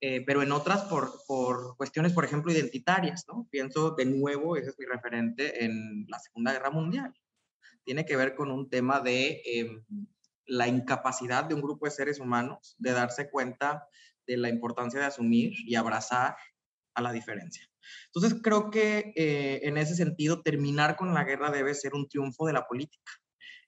eh, 0.00 0.22
pero 0.26 0.42
en 0.42 0.52
otras 0.52 0.82
por, 0.82 1.12
por, 1.26 1.76
cuestiones, 1.78 2.12
por 2.12 2.26
ejemplo, 2.26 2.52
identitarias, 2.52 3.24
¿no? 3.26 3.48
Pienso 3.50 3.92
de 3.92 4.04
nuevo, 4.04 4.56
ese 4.56 4.68
es 4.70 4.78
mi 4.78 4.84
referente, 4.84 5.64
en 5.64 6.06
la 6.08 6.18
Segunda 6.18 6.52
Guerra 6.52 6.70
Mundial. 6.70 7.14
Tiene 7.84 8.04
que 8.04 8.16
ver 8.16 8.34
con 8.34 8.50
un 8.50 8.68
tema 8.68 9.00
de 9.00 9.40
eh, 9.46 9.82
la 10.44 10.68
incapacidad 10.68 11.44
de 11.44 11.54
un 11.54 11.62
grupo 11.62 11.86
de 11.86 11.92
seres 11.92 12.20
humanos 12.20 12.74
de 12.78 12.92
darse 12.92 13.30
cuenta 13.30 13.88
de 14.26 14.36
la 14.36 14.48
importancia 14.48 15.00
de 15.00 15.06
asumir 15.06 15.52
y 15.66 15.74
abrazar 15.74 16.36
a 16.94 17.02
la 17.02 17.12
diferencia. 17.12 17.68
Entonces, 18.06 18.40
creo 18.42 18.70
que 18.70 19.12
eh, 19.16 19.60
en 19.64 19.76
ese 19.76 19.94
sentido, 19.94 20.42
terminar 20.42 20.96
con 20.96 21.12
la 21.12 21.24
guerra 21.24 21.50
debe 21.50 21.74
ser 21.74 21.94
un 21.94 22.08
triunfo 22.08 22.46
de 22.46 22.52
la 22.52 22.66
política. 22.66 23.12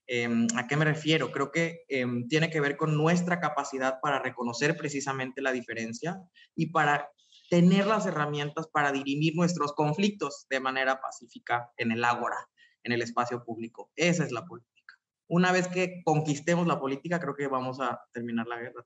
Em, 0.07 0.47
¿A 0.57 0.67
qué 0.69 0.77
me 0.77 0.85
refiero? 0.85 1.33
Creo 1.33 1.51
que 1.51 1.85
em, 1.89 2.29
tiene 2.29 2.49
que 2.49 2.61
ver 2.61 2.77
con 2.77 2.97
nuestra 2.97 3.41
capacidad 3.41 3.99
para 4.01 4.21
reconocer 4.21 4.77
precisamente 4.77 5.43
la 5.43 5.51
diferencia 5.51 6.21
y 6.55 6.71
para 6.71 7.11
tener 7.51 7.87
las 7.87 8.07
herramientas 8.07 8.69
para 8.69 8.93
dirimir 8.93 9.35
nuestros 9.35 9.73
conflictos 9.73 10.47
de 10.49 10.61
manera 10.61 11.01
pacífica 11.01 11.71
en 11.77 11.93
el 11.93 12.05
ágora, 12.05 12.37
en 12.83 12.93
el 12.93 13.03
espacio 13.03 13.45
público. 13.45 13.91
Esa 13.97 14.25
es 14.25 14.33
la 14.33 14.45
política. 14.45 14.95
Una 15.29 15.51
vez 15.53 15.69
que 15.69 16.03
conquistemos 16.05 16.67
la 16.67 16.79
política, 16.79 17.19
creo 17.19 17.35
que 17.35 17.49
vamos 17.49 17.81
a 17.81 18.01
terminar 18.13 18.47
la 18.47 18.59
guerra. 18.59 18.85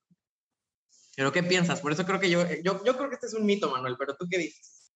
¿Pero 1.16 1.32
qué 1.32 1.42
piensas? 1.42 1.80
Por 1.80 1.92
eso 1.92 2.06
creo 2.06 2.20
que 2.20 2.30
yo, 2.30 2.44
yo, 2.62 2.82
yo 2.84 2.96
creo 2.96 3.08
que 3.08 3.14
este 3.14 3.26
es 3.26 3.34
un 3.34 3.44
mito, 3.44 3.70
Manuel, 3.70 3.96
pero 3.98 4.16
tú 4.16 4.26
qué 4.30 4.38
dices? 4.38 4.92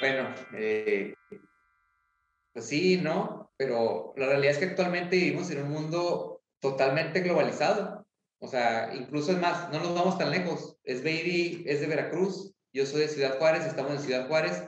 Bueno, 0.00 0.34
eh, 0.54 1.14
pues 2.52 2.66
sí, 2.66 2.98
¿no? 2.98 3.52
Pero 3.56 4.14
la 4.16 4.26
realidad 4.26 4.52
es 4.52 4.58
que 4.58 4.64
actualmente 4.66 5.16
vivimos 5.16 5.50
en 5.50 5.62
un 5.62 5.70
mundo 5.70 6.42
totalmente 6.60 7.20
globalizado. 7.20 8.06
O 8.40 8.48
sea, 8.48 8.94
incluso 8.94 9.32
es 9.32 9.38
más, 9.38 9.70
no 9.70 9.78
nos 9.78 9.94
vamos 9.94 10.18
tan 10.18 10.30
lejos. 10.30 10.76
Es 10.82 11.04
Baby, 11.04 11.64
es 11.66 11.80
de 11.80 11.86
Veracruz, 11.86 12.54
yo 12.72 12.86
soy 12.86 13.02
de 13.02 13.08
Ciudad 13.08 13.38
Juárez, 13.38 13.66
estamos 13.66 13.92
en 13.92 14.00
Ciudad 14.00 14.26
Juárez. 14.26 14.64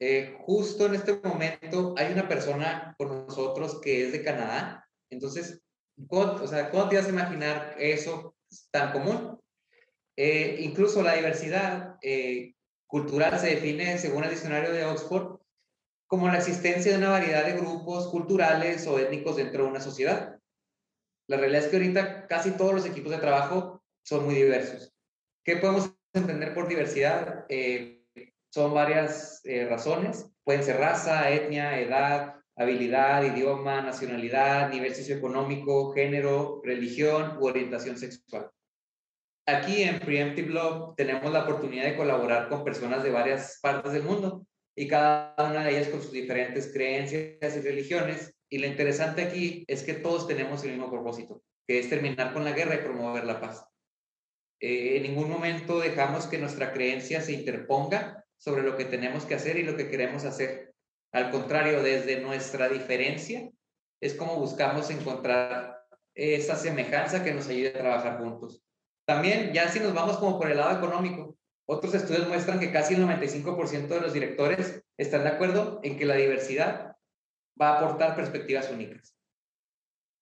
Eh, 0.00 0.36
justo 0.40 0.86
en 0.86 0.94
este 0.94 1.20
momento 1.22 1.94
hay 1.96 2.12
una 2.12 2.28
persona 2.28 2.94
con 2.96 3.26
nosotros 3.26 3.80
que 3.80 4.06
es 4.06 4.12
de 4.12 4.22
Canadá. 4.22 4.88
Entonces, 5.10 5.62
¿cómo, 6.08 6.32
o 6.32 6.46
sea, 6.46 6.70
¿cómo 6.70 6.88
te 6.88 6.96
vas 6.96 7.06
a 7.06 7.10
imaginar 7.10 7.74
eso 7.78 8.34
tan 8.70 8.92
común? 8.92 9.38
Eh, 10.16 10.58
incluso 10.60 11.02
la 11.02 11.14
diversidad 11.14 11.96
eh, 12.00 12.54
cultural 12.86 13.38
se 13.38 13.48
define, 13.48 13.98
según 13.98 14.24
el 14.24 14.30
diccionario 14.30 14.72
de 14.72 14.84
Oxford, 14.84 15.40
como 16.06 16.28
la 16.28 16.38
existencia 16.38 16.92
de 16.92 16.98
una 16.98 17.10
variedad 17.10 17.44
de 17.44 17.58
grupos 17.58 18.08
culturales 18.08 18.86
o 18.86 18.98
étnicos 18.98 19.36
dentro 19.36 19.64
de 19.64 19.70
una 19.70 19.80
sociedad. 19.80 20.38
La 21.28 21.36
realidad 21.36 21.64
es 21.64 21.68
que 21.70 21.76
ahorita 21.76 22.26
casi 22.28 22.52
todos 22.52 22.74
los 22.74 22.86
equipos 22.86 23.10
de 23.10 23.18
trabajo 23.18 23.82
son 24.04 24.24
muy 24.24 24.34
diversos. 24.34 24.92
¿Qué 25.44 25.56
podemos 25.56 25.90
entender 26.12 26.54
por 26.54 26.68
diversidad? 26.68 27.46
Eh, 27.48 28.04
son 28.52 28.72
varias 28.72 29.42
razones. 29.68 30.30
Pueden 30.44 30.62
ser 30.62 30.76
raza, 30.76 31.28
etnia, 31.30 31.80
edad, 31.80 32.36
habilidad, 32.54 33.24
idioma, 33.24 33.80
nacionalidad, 33.80 34.70
nivel 34.70 34.94
socioeconómico, 34.94 35.92
género, 35.92 36.60
religión 36.62 37.38
u 37.40 37.46
orientación 37.46 37.96
sexual. 37.96 38.53
Aquí 39.46 39.82
en 39.82 40.00
Preemptive 40.00 40.48
Love 40.48 40.94
tenemos 40.96 41.30
la 41.30 41.42
oportunidad 41.42 41.84
de 41.84 41.96
colaborar 41.96 42.48
con 42.48 42.64
personas 42.64 43.02
de 43.02 43.10
varias 43.10 43.58
partes 43.60 43.92
del 43.92 44.02
mundo 44.02 44.46
y 44.74 44.88
cada 44.88 45.34
una 45.38 45.64
de 45.64 45.76
ellas 45.76 45.88
con 45.88 46.00
sus 46.00 46.12
diferentes 46.12 46.72
creencias 46.72 47.56
y 47.56 47.60
religiones. 47.60 48.34
Y 48.48 48.58
lo 48.58 48.66
interesante 48.66 49.22
aquí 49.22 49.64
es 49.66 49.82
que 49.82 49.94
todos 49.94 50.26
tenemos 50.26 50.64
el 50.64 50.70
mismo 50.70 50.90
propósito, 50.90 51.42
que 51.66 51.78
es 51.78 51.90
terminar 51.90 52.32
con 52.32 52.44
la 52.44 52.52
guerra 52.52 52.76
y 52.76 52.84
promover 52.84 53.24
la 53.24 53.40
paz. 53.40 53.66
Eh, 54.60 54.96
en 54.96 55.02
ningún 55.02 55.28
momento 55.28 55.78
dejamos 55.78 56.26
que 56.26 56.38
nuestra 56.38 56.72
creencia 56.72 57.20
se 57.20 57.32
interponga 57.32 58.24
sobre 58.38 58.62
lo 58.62 58.78
que 58.78 58.86
tenemos 58.86 59.26
que 59.26 59.34
hacer 59.34 59.58
y 59.58 59.62
lo 59.62 59.76
que 59.76 59.90
queremos 59.90 60.24
hacer. 60.24 60.72
Al 61.12 61.30
contrario, 61.30 61.82
desde 61.82 62.20
nuestra 62.20 62.70
diferencia 62.70 63.50
es 64.00 64.14
como 64.14 64.36
buscamos 64.36 64.90
encontrar 64.90 65.82
esa 66.14 66.56
semejanza 66.56 67.22
que 67.22 67.34
nos 67.34 67.48
ayude 67.48 67.68
a 67.68 67.72
trabajar 67.78 68.18
juntos. 68.18 68.64
También, 69.04 69.52
ya 69.52 69.68
si 69.68 69.80
nos 69.80 69.94
vamos 69.94 70.18
como 70.18 70.38
por 70.38 70.50
el 70.50 70.56
lado 70.56 70.78
económico, 70.78 71.36
otros 71.66 71.94
estudios 71.94 72.28
muestran 72.28 72.60
que 72.60 72.72
casi 72.72 72.94
el 72.94 73.02
95% 73.02 73.88
de 73.88 74.00
los 74.00 74.12
directores 74.12 74.82
están 74.96 75.24
de 75.24 75.30
acuerdo 75.30 75.80
en 75.82 75.98
que 75.98 76.04
la 76.04 76.16
diversidad 76.16 76.96
va 77.60 77.70
a 77.70 77.78
aportar 77.78 78.16
perspectivas 78.16 78.70
únicas. 78.70 79.14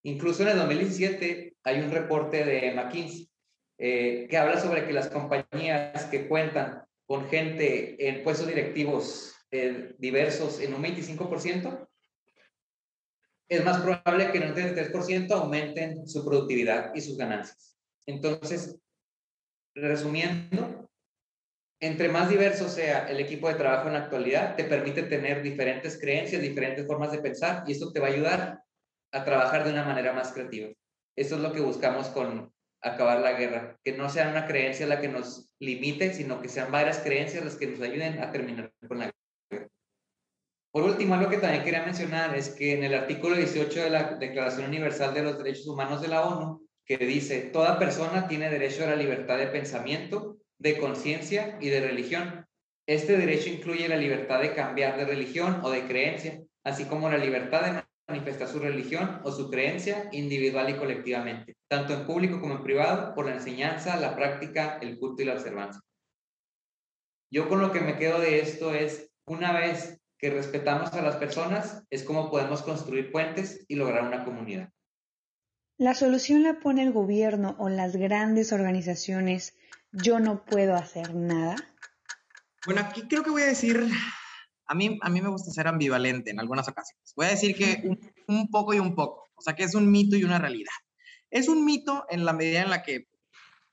Incluso 0.04 0.42
en 0.42 0.50
el 0.50 0.58
2017 0.58 1.56
hay 1.62 1.80
un 1.80 1.90
reporte 1.90 2.44
de 2.44 2.72
McKinsey 2.74 3.30
eh, 3.78 4.26
que 4.28 4.36
habla 4.36 4.60
sobre 4.60 4.84
que 4.84 4.92
las 4.92 5.08
compañías 5.08 6.04
que 6.06 6.28
cuentan 6.28 6.84
con 7.06 7.28
gente 7.28 8.08
en 8.08 8.22
puestos 8.22 8.46
directivos 8.46 9.34
eh, 9.50 9.94
diversos 9.98 10.60
en 10.60 10.74
un 10.74 10.82
25%, 10.82 11.88
es 13.48 13.64
más 13.64 13.82
probable 13.82 14.30
que 14.32 14.38
en 14.38 14.50
un 14.50 14.54
33% 14.54 15.30
aumenten 15.32 16.08
su 16.08 16.24
productividad 16.24 16.94
y 16.94 17.00
sus 17.00 17.18
ganancias. 17.18 17.71
Entonces, 18.06 18.78
resumiendo, 19.74 20.88
entre 21.80 22.08
más 22.08 22.28
diverso 22.28 22.68
sea 22.68 23.08
el 23.08 23.20
equipo 23.20 23.48
de 23.48 23.54
trabajo 23.54 23.88
en 23.88 23.94
la 23.94 24.00
actualidad, 24.00 24.56
te 24.56 24.64
permite 24.64 25.02
tener 25.04 25.42
diferentes 25.42 25.98
creencias, 26.00 26.42
diferentes 26.42 26.86
formas 26.86 27.12
de 27.12 27.18
pensar 27.18 27.64
y 27.66 27.72
eso 27.72 27.92
te 27.92 28.00
va 28.00 28.08
a 28.08 28.10
ayudar 28.10 28.62
a 29.12 29.24
trabajar 29.24 29.64
de 29.64 29.72
una 29.72 29.84
manera 29.84 30.12
más 30.12 30.32
creativa. 30.32 30.68
Eso 31.16 31.36
es 31.36 31.42
lo 31.42 31.52
que 31.52 31.60
buscamos 31.60 32.08
con 32.08 32.52
acabar 32.82 33.20
la 33.20 33.32
guerra, 33.32 33.78
que 33.84 33.92
no 33.92 34.08
sea 34.08 34.28
una 34.28 34.46
creencia 34.46 34.86
la 34.86 35.00
que 35.00 35.08
nos 35.08 35.54
limite, 35.60 36.14
sino 36.14 36.40
que 36.40 36.48
sean 36.48 36.72
varias 36.72 36.98
creencias 36.98 37.44
las 37.44 37.56
que 37.56 37.68
nos 37.68 37.80
ayuden 37.80 38.20
a 38.20 38.30
terminar 38.32 38.72
con 38.88 38.98
la 38.98 39.04
guerra. 39.50 39.68
Por 40.72 40.84
último, 40.84 41.14
algo 41.14 41.30
que 41.30 41.36
también 41.36 41.64
quería 41.64 41.84
mencionar 41.84 42.34
es 42.34 42.50
que 42.50 42.72
en 42.72 42.82
el 42.82 42.94
artículo 42.94 43.36
18 43.36 43.82
de 43.82 43.90
la 43.90 44.14
Declaración 44.14 44.66
Universal 44.66 45.12
de 45.14 45.22
los 45.22 45.38
Derechos 45.38 45.68
Humanos 45.68 46.00
de 46.00 46.08
la 46.08 46.26
ONU, 46.26 46.66
que 46.84 46.98
dice, 46.98 47.40
toda 47.40 47.78
persona 47.78 48.28
tiene 48.28 48.50
derecho 48.50 48.84
a 48.84 48.88
la 48.88 48.96
libertad 48.96 49.38
de 49.38 49.46
pensamiento, 49.46 50.38
de 50.58 50.78
conciencia 50.78 51.58
y 51.60 51.68
de 51.68 51.80
religión. 51.80 52.46
Este 52.86 53.16
derecho 53.16 53.48
incluye 53.48 53.88
la 53.88 53.96
libertad 53.96 54.40
de 54.40 54.54
cambiar 54.54 54.96
de 54.96 55.04
religión 55.04 55.60
o 55.62 55.70
de 55.70 55.86
creencia, 55.86 56.42
así 56.64 56.84
como 56.84 57.08
la 57.08 57.18
libertad 57.18 57.62
de 57.62 57.82
manifestar 58.08 58.48
su 58.48 58.58
religión 58.58 59.20
o 59.24 59.32
su 59.32 59.48
creencia 59.50 60.08
individual 60.12 60.70
y 60.70 60.74
colectivamente, 60.74 61.54
tanto 61.68 61.94
en 61.94 62.06
público 62.06 62.40
como 62.40 62.54
en 62.54 62.62
privado, 62.62 63.14
por 63.14 63.26
la 63.26 63.34
enseñanza, 63.34 63.96
la 63.96 64.16
práctica, 64.16 64.78
el 64.82 64.98
culto 64.98 65.22
y 65.22 65.26
la 65.26 65.34
observancia. 65.34 65.80
Yo 67.32 67.48
con 67.48 67.60
lo 67.60 67.72
que 67.72 67.80
me 67.80 67.96
quedo 67.96 68.20
de 68.20 68.40
esto 68.40 68.74
es, 68.74 69.10
una 69.26 69.52
vez 69.52 69.98
que 70.18 70.30
respetamos 70.30 70.92
a 70.92 71.02
las 71.02 71.16
personas, 71.16 71.82
es 71.90 72.04
como 72.04 72.30
podemos 72.30 72.62
construir 72.62 73.10
puentes 73.10 73.64
y 73.68 73.76
lograr 73.76 74.04
una 74.04 74.24
comunidad. 74.24 74.70
La 75.82 75.94
solución 75.94 76.44
la 76.44 76.60
pone 76.60 76.84
el 76.84 76.92
gobierno 76.92 77.56
o 77.58 77.68
las 77.68 77.96
grandes 77.96 78.52
organizaciones 78.52 79.56
yo 79.90 80.20
no 80.20 80.44
puedo 80.44 80.76
hacer 80.76 81.12
nada? 81.12 81.56
Bueno, 82.64 82.82
aquí 82.82 83.02
creo 83.08 83.24
que 83.24 83.30
voy 83.30 83.42
a 83.42 83.46
decir, 83.46 83.88
a 84.66 84.74
mí, 84.76 84.96
a 85.02 85.10
mí 85.10 85.20
me 85.20 85.28
gusta 85.28 85.50
ser 85.50 85.66
ambivalente 85.66 86.30
en 86.30 86.38
algunas 86.38 86.68
ocasiones. 86.68 87.12
Voy 87.16 87.26
a 87.26 87.30
decir 87.30 87.56
que 87.56 87.82
un, 88.28 88.48
poco 88.48 88.74
y 88.74 88.78
un 88.78 88.94
poco, 88.94 89.28
o 89.34 89.42
sea 89.42 89.56
que 89.56 89.64
es 89.64 89.74
un 89.74 89.90
mito 89.90 90.14
y 90.14 90.22
una 90.22 90.38
realidad. 90.38 90.70
Es 91.30 91.48
un 91.48 91.64
mito 91.64 92.06
en 92.10 92.24
la 92.24 92.32
medida 92.32 92.62
en 92.62 92.70
la 92.70 92.84
que, 92.84 93.08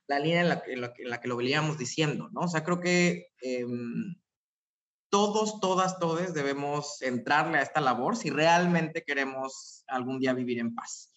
la 0.07 0.17
línea 0.17 0.41
en 0.41 0.49
la, 0.49 0.63
que, 0.63 0.73
en 0.73 1.09
la 1.11 1.21
que 1.21 1.27
lo 1.27 1.37
veníamos 1.37 1.77
diciendo, 1.77 2.27
¿no? 2.31 2.41
O 2.41 2.47
sea, 2.47 2.63
creo 2.63 2.79
que 2.79 3.27
em, 3.39 4.15
todos, 5.11 5.59
todas, 5.59 5.99
todos 5.99 6.33
debemos 6.33 7.03
entrarle 7.03 7.59
a 7.59 7.61
esta 7.61 7.81
labor 7.81 8.17
si 8.17 8.31
realmente 8.31 9.03
queremos 9.03 9.83
algún 9.87 10.19
día 10.19 10.33
vivir 10.33 10.57
en 10.57 10.73
paz. 10.73 11.08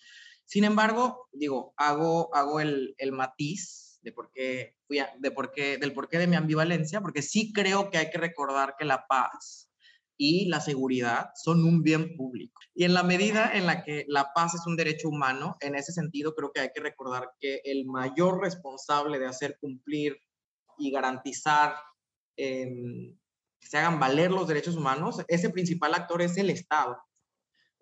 Sin 0.53 0.65
embargo, 0.65 1.31
digo, 1.33 1.73
hago, 1.79 2.61
el 2.61 3.13
matiz 3.13 3.99
de 4.03 4.13
por 4.13 4.31
qué 4.33 4.77
fui 4.87 4.99
de 5.19 5.31
por 5.31 5.51
qué, 5.51 5.79
del 5.79 5.95
porqué 5.95 6.19
de 6.19 6.27
mi 6.27 6.37
ambivalencia, 6.37 7.01
porque 7.01 7.23
sí 7.23 7.55
creo 7.55 7.89
que 7.89 7.97
hay 7.97 8.11
que 8.11 8.19
recordar 8.19 8.75
que 8.79 8.85
la 8.85 9.07
paz 9.09 9.71
y 10.19 10.51
la 10.51 10.61
seguridad 10.61 11.31
son 11.43 11.65
un 11.65 11.83
bien 11.83 12.19
público. 12.19 12.61
Y 12.75 12.85
en 12.85 12.93
la 12.93 13.03
medida 13.03 13.51
en 13.55 13.65
la 13.65 13.83
que 13.83 14.05
la 14.09 14.35
paz 14.35 14.55
es 14.55 14.67
un 14.67 14.77
derecho 14.77 15.09
humano, 15.09 15.57
en 15.61 15.75
ese 15.75 15.91
sentido 15.91 16.35
creo 16.35 16.53
que 16.53 16.61
hay 16.61 16.71
que 16.75 16.83
recordar 16.83 17.31
que 17.41 17.63
el 17.65 17.87
mayor 17.87 18.39
responsable 18.43 19.19
de 19.19 19.29
hacer 19.29 19.57
cumplir 19.59 20.19
y 20.77 20.91
garantizar 20.91 21.77
em, 22.37 23.17
que 23.59 23.69
se 23.69 23.79
hagan 23.79 23.99
valer 23.99 24.31
los 24.31 24.47
derechos 24.47 24.77
humanos, 24.77 25.25
ese 25.29 25.49
principal 25.49 25.95
actor 25.95 26.21
es 26.21 26.37
el 26.37 26.51
Estado. 26.51 26.99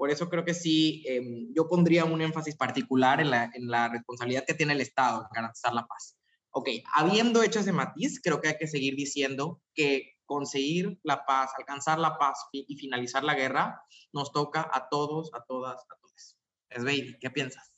Por 0.00 0.10
eso 0.10 0.30
creo 0.30 0.46
que 0.46 0.54
sí, 0.54 1.04
em, 1.06 1.52
yo 1.54 1.68
pondría 1.68 2.06
un 2.06 2.22
énfasis 2.22 2.56
particular 2.56 3.20
en 3.20 3.28
la, 3.28 3.50
en 3.52 3.68
la 3.68 3.86
responsabilidad 3.90 4.46
que 4.46 4.54
tiene 4.54 4.72
el 4.72 4.80
Estado 4.80 5.20
en 5.20 5.28
garantizar 5.30 5.74
la 5.74 5.86
paz. 5.86 6.16
Ok, 6.52 6.70
habiendo 6.94 7.42
hecho 7.42 7.60
ese 7.60 7.72
matiz, 7.72 8.18
creo 8.22 8.40
que 8.40 8.48
hay 8.48 8.56
que 8.56 8.66
seguir 8.66 8.96
diciendo 8.96 9.60
que 9.74 10.14
conseguir 10.24 10.98
la 11.02 11.26
paz, 11.26 11.50
alcanzar 11.58 11.98
la 11.98 12.16
paz 12.16 12.46
y 12.50 12.74
finalizar 12.76 13.24
la 13.24 13.34
guerra, 13.34 13.82
nos 14.14 14.32
toca 14.32 14.70
a 14.72 14.88
todos, 14.88 15.34
a 15.34 15.44
todas, 15.44 15.82
a 15.82 15.96
todos. 16.00 16.38
Baby, 16.78 17.18
¿qué 17.20 17.28
piensas? 17.28 17.70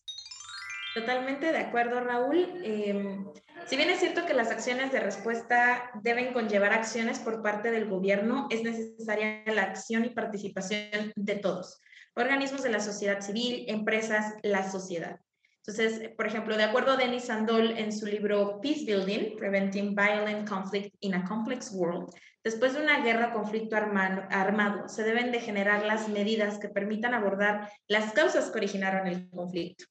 Totalmente 0.95 1.51
de 1.51 1.59
acuerdo, 1.59 2.01
Raúl. 2.01 2.63
Em, 2.63 3.27
si 3.67 3.77
bien 3.77 3.91
es 3.91 3.99
cierto 3.99 4.27
que 4.27 4.35
las 4.35 4.53
acciones 4.53 4.93
de 4.93 5.01
respuesta 5.01 5.91
deben 6.03 6.33
conllevar 6.33 6.73
acciones 6.73 7.19
por 7.19 7.43
parte 7.43 7.73
del 7.73 7.89
gobierno, 7.89 8.47
es 8.51 8.63
necesaria 8.63 9.43
la 9.47 9.63
acción 9.63 10.05
y 10.05 10.11
participación 10.11 11.13
de 11.17 11.35
todos, 11.37 11.81
organismos 12.15 12.63
de 12.63 12.71
la 12.71 12.81
sociedad 12.81 13.21
civil, 13.21 13.65
empresas, 13.69 14.35
la 14.43 14.71
sociedad. 14.71 15.21
Entonces, 15.65 16.11
por 16.17 16.27
ejemplo, 16.27 16.57
de 16.57 16.65
acuerdo 16.65 16.93
a 16.93 16.97
Denis 16.97 17.27
Sandol 17.27 17.79
en 17.79 17.93
su 17.93 18.07
libro 18.07 18.61
Peace 18.61 18.85
Building, 18.85 19.37
Preventing 19.37 19.95
Violent 19.95 20.49
Conflict 20.49 20.93
in 21.01 21.15
a 21.15 21.25
Complex 21.25 21.71
World, 21.73 22.13
después 22.43 22.75
de 22.75 22.83
una 22.83 23.05
guerra 23.05 23.29
o 23.29 23.33
conflicto 23.33 23.77
armado, 23.77 24.89
se 24.89 25.05
deben 25.05 25.31
de 25.31 25.41
generar 25.41 25.87
las 25.87 26.09
medidas 26.09 26.59
que 26.59 26.69
permitan 26.69 27.15
abordar 27.15 27.71
las 27.87 28.13
causas 28.13 28.51
que 28.51 28.59
originaron 28.59 29.07
el 29.07 29.31
conflicto. 29.31 29.85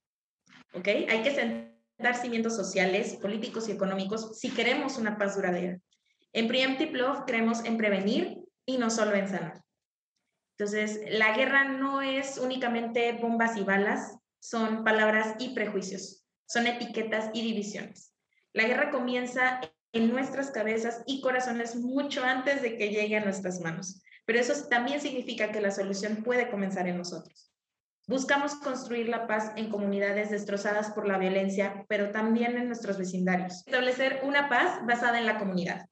¿Ok? 0.74 0.88
Hay 0.88 1.22
que 1.24 1.34
sentar 1.34 2.16
cimientos 2.16 2.54
sociales, 2.54 3.16
políticos 3.22 3.70
y 3.70 3.72
económicos 3.72 4.38
si 4.38 4.50
queremos 4.50 4.98
una 4.98 5.18
paz 5.18 5.38
duradera. 5.38 5.80
En 6.34 6.50
Preemptive 6.50 6.98
Love 6.98 7.24
creemos 7.26 7.64
en 7.64 7.78
prevenir 7.78 8.40
y 8.66 8.78
no 8.78 8.90
solo 8.90 9.16
en 9.16 9.30
sanar. 9.30 9.62
Entonces, 10.62 11.02
la 11.10 11.36
guerra 11.36 11.64
no 11.64 12.04
es 12.04 12.38
únicamente 12.38 13.14
bombas 13.14 13.58
y 13.58 13.64
balas, 13.64 14.20
son 14.40 14.84
palabras 14.84 15.34
y 15.40 15.56
prejuicios, 15.56 16.24
son 16.46 16.68
etiquetas 16.68 17.32
y 17.34 17.42
divisiones. 17.42 18.14
La 18.54 18.66
guerra 18.66 18.92
comienza 18.92 19.60
en 19.92 20.12
nuestras 20.12 20.52
cabezas 20.52 21.02
y 21.08 21.20
corazones 21.22 21.76
mucho 21.78 22.24
antes 22.24 22.62
de 22.62 22.78
que 22.78 22.90
llegue 22.90 23.18
a 23.18 23.26
nuestras 23.26 23.60
manos, 23.60 24.04
pero 24.24 24.38
eso 24.38 24.54
también 24.68 25.02
significa 25.02 25.52
que 25.52 25.62
la 25.62 25.72
solución 25.72 26.18
puede 26.18 26.52
comenzar 26.52 26.88
en 26.88 27.00
nosotros. 27.00 27.52
Buscamos 28.08 28.54
construir 28.54 29.10
la 29.10 29.26
paz 29.26 29.54
en 29.56 29.72
comunidades 29.72 30.30
destrozadas 30.30 30.92
por 30.92 31.08
la 31.08 31.18
violencia, 31.18 31.88
pero 31.90 32.12
también 32.12 32.56
en 32.56 32.68
nuestros 32.68 33.00
vecindarios. 33.00 33.64
Establecer 33.66 34.20
una 34.22 34.48
paz 34.48 34.86
basada 34.86 35.18
en 35.18 35.26
la 35.26 35.40
comunidad. 35.40 35.88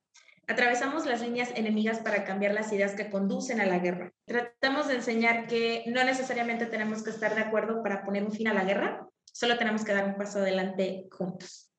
Atravesamos 0.49 1.05
las 1.05 1.21
líneas 1.21 1.51
enemigas 1.55 1.99
para 1.99 2.23
cambiar 2.23 2.55
las 2.55 2.73
ideas 2.73 2.95
que 2.95 3.11
conducen 3.11 3.61
a 3.61 3.67
la 3.67 3.77
guerra. 3.77 4.11
Tratamos 4.25 4.87
de 4.87 4.95
enseñar 4.95 5.45
que 5.45 5.83
no 5.85 6.03
necesariamente 6.03 6.65
tenemos 6.65 7.03
que 7.03 7.11
estar 7.11 7.35
de 7.35 7.41
acuerdo 7.41 7.83
para 7.83 8.03
poner 8.03 8.23
un 8.23 8.31
fin 8.31 8.47
a 8.47 8.53
la 8.55 8.63
guerra, 8.63 9.07
solo 9.31 9.59
tenemos 9.59 9.85
que 9.85 9.93
dar 9.93 10.05
un 10.05 10.15
paso 10.15 10.39
adelante 10.39 11.07
juntos. 11.11 11.71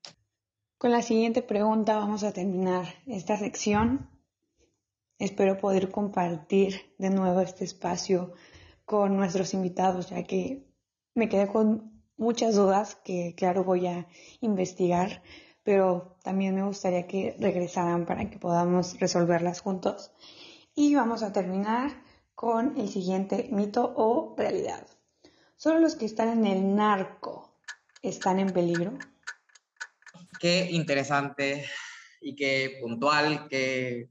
Con 0.78 0.92
la 0.92 1.02
siguiente 1.02 1.42
pregunta 1.42 1.96
vamos 1.96 2.22
a 2.22 2.32
terminar 2.32 2.86
esta 3.08 3.36
sección. 3.36 4.08
Espero 5.18 5.58
poder 5.58 5.90
compartir 5.90 6.94
de 6.96 7.10
nuevo 7.10 7.40
este 7.40 7.64
espacio 7.64 8.34
con 8.84 9.16
nuestros 9.16 9.52
invitados, 9.52 10.10
ya 10.10 10.22
que 10.22 10.64
me 11.16 11.28
quedé 11.28 11.48
con 11.48 12.04
muchas 12.16 12.54
dudas 12.54 12.94
que 13.04 13.34
claro 13.36 13.64
voy 13.64 13.88
a 13.88 14.06
investigar 14.40 15.24
pero 15.70 16.16
también 16.24 16.56
me 16.56 16.64
gustaría 16.64 17.06
que 17.06 17.36
regresaran 17.38 18.04
para 18.04 18.28
que 18.28 18.40
podamos 18.40 18.98
resolverlas 18.98 19.60
juntos. 19.60 20.10
Y 20.74 20.96
vamos 20.96 21.22
a 21.22 21.32
terminar 21.32 22.02
con 22.34 22.76
el 22.76 22.88
siguiente 22.88 23.48
mito 23.52 23.94
o 23.94 24.34
realidad. 24.36 24.84
¿Solo 25.54 25.78
los 25.78 25.94
que 25.94 26.06
están 26.06 26.28
en 26.28 26.44
el 26.44 26.74
narco 26.74 27.56
están 28.02 28.40
en 28.40 28.52
peligro? 28.52 28.98
Qué 30.40 30.72
interesante 30.72 31.64
y 32.20 32.34
qué 32.34 32.78
puntual, 32.82 33.46
qué, 33.48 34.10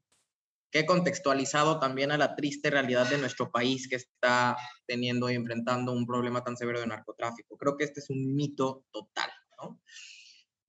qué 0.72 0.86
contextualizado 0.86 1.78
también 1.78 2.14
a 2.14 2.18
la 2.18 2.38
triste 2.38 2.70
realidad 2.70 3.10
de 3.10 3.18
nuestro 3.18 3.52
país 3.52 3.90
que 3.90 3.98
está 3.98 4.56
teniendo 4.88 5.30
y 5.30 5.36
enfrentando 5.36 5.92
un 5.92 6.08
problema 6.08 6.42
tan 6.42 6.56
severo 6.56 6.80
de 6.80 6.88
narcotráfico. 6.88 7.58
Creo 7.58 7.76
que 7.76 7.84
este 7.84 8.00
es 8.00 8.10
un 8.10 8.34
mito 8.34 8.86
total, 8.94 9.30
¿no? 9.62 9.82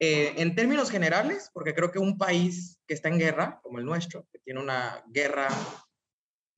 Eh, 0.03 0.33
en 0.41 0.55
términos 0.55 0.91
generales, 0.91 1.51
porque 1.53 1.75
creo 1.75 1.93
que 1.93 1.99
un 1.99 2.17
país 2.17 2.81
que 2.87 2.95
está 2.95 3.11
en 3.11 3.19
guerra, 3.19 3.61
como 3.63 3.79
el 3.79 3.85
nuestro, 3.85 4.27
que 4.33 4.39
tiene 4.39 4.59
una 4.59 5.05
guerra 5.09 5.49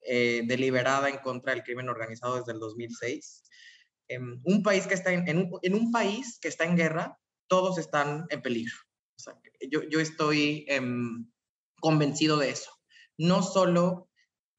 eh, 0.03 0.43
deliberada 0.47 1.09
en 1.09 1.19
contra 1.19 1.53
del 1.53 1.65
crimen 1.65 1.89
organizado 1.89 2.37
desde 2.37 2.53
el 2.53 2.61
2006, 2.61 3.43
em, 4.07 4.41
un 4.45 4.63
país 4.63 4.87
que 4.87 4.95
está 4.95 5.13
en, 5.13 5.51
un, 5.75 5.91
país 5.91 6.39
que 6.41 6.47
está 6.47 6.65
en 6.67 6.77
guerra, 6.77 7.19
todos 7.49 7.79
están 7.79 8.27
en 8.31 8.43
peligro. 8.43 8.77
yo, 9.69 9.83
yo, 9.91 9.99
estoy 9.99 10.65
em, 10.69 11.29
convencido 11.81 12.37
de 12.39 12.51
eso. 12.51 12.71
No 13.19 13.43
solo 13.43 14.09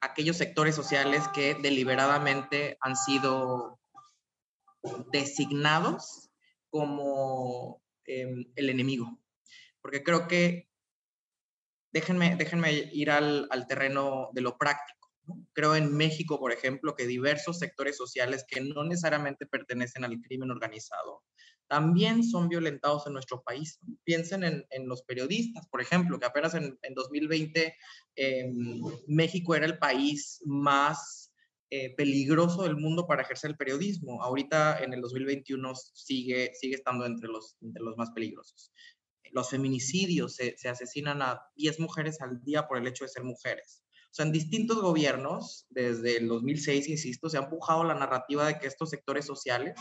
aquellos 0.01 0.35
sectores 0.35 0.75
sociales 0.75 1.23
que 1.33 1.55
deliberadamente 1.55 2.77
han 2.81 2.97
sido 2.97 3.79
designados 5.13 6.29
como 6.69 7.82
Em, 8.05 8.45
el 8.55 8.69
enemigo. 8.69 9.19
Porque 9.81 10.03
creo 10.03 10.27
que, 10.27 10.69
déjenme, 11.91 12.35
déjenme 12.35 12.71
ir 12.91 13.11
al, 13.11 13.47
terreno 13.67 14.29
de 14.33 14.41
lo 14.41 14.57
práctico. 14.57 15.11
Creo 15.53 15.75
en 15.75 15.95
México, 15.95 16.37
por 16.37 16.51
ejemplo, 16.51 16.95
que 16.95 17.07
diversos 17.07 17.59
sectores 17.59 17.95
sociales 17.95 18.45
que 18.47 18.59
no 18.59 18.83
necesariamente 18.83 19.45
pertenecen 19.45 20.03
al 20.03 20.19
crimen 20.21 20.51
organizado 20.51 21.23
también 21.67 22.23
son 22.23 22.49
violentados 22.49 23.07
en 23.07 23.13
nuestro 23.13 23.41
país. 23.41 23.79
Piensen 24.03 24.43
en, 24.43 24.87
los 24.87 25.01
periodistas, 25.03 25.65
por 25.69 25.81
ejemplo, 25.81 26.19
que 26.19 26.25
apenas 26.25 26.53
en, 26.55 26.77
2020 26.93 27.75
em, 28.15 28.81
México 29.07 29.55
era 29.55 29.65
el 29.65 29.79
país 29.79 30.41
más 30.45 31.22
eh, 31.75 31.95
peligroso 31.97 32.62
del 32.62 32.77
mundo 32.77 33.07
para 33.07 33.23
ejercer 33.23 33.49
el 33.49 33.57
periodismo. 33.57 34.21
Ahorita 34.21 34.77
en 34.83 34.93
el 34.93 35.01
2021 35.01 35.73
sigue, 35.95 36.51
sigue 36.53 36.75
estando 36.75 37.03
entre 37.03 37.27
los, 37.27 37.57
entre 37.62 37.81
los 37.81 37.97
más 37.97 38.12
peligrosos. 38.12 38.71
Los 39.31 39.49
feminicidios, 39.49 40.36
se, 40.36 40.55
se 40.55 40.69
asesinan 40.69 41.23
a 41.23 41.41
10 41.55 41.79
mujeres 41.79 42.21
al 42.21 42.43
día 42.43 42.67
por 42.67 42.77
el 42.77 42.86
hecho 42.86 43.05
de 43.05 43.09
ser 43.09 43.23
mujeres. 43.23 43.81
O 44.03 44.13
sea, 44.13 44.27
en 44.27 44.31
distintos 44.31 44.83
gobiernos, 44.83 45.65
desde 45.71 46.17
el 46.17 46.27
2006, 46.27 46.89
insisto, 46.89 47.27
se 47.27 47.39
ha 47.39 47.41
empujado 47.45 47.83
la 47.83 47.95
narrativa 47.95 48.45
de 48.45 48.59
que 48.59 48.67
estos 48.67 48.91
sectores 48.91 49.25
sociales 49.25 49.73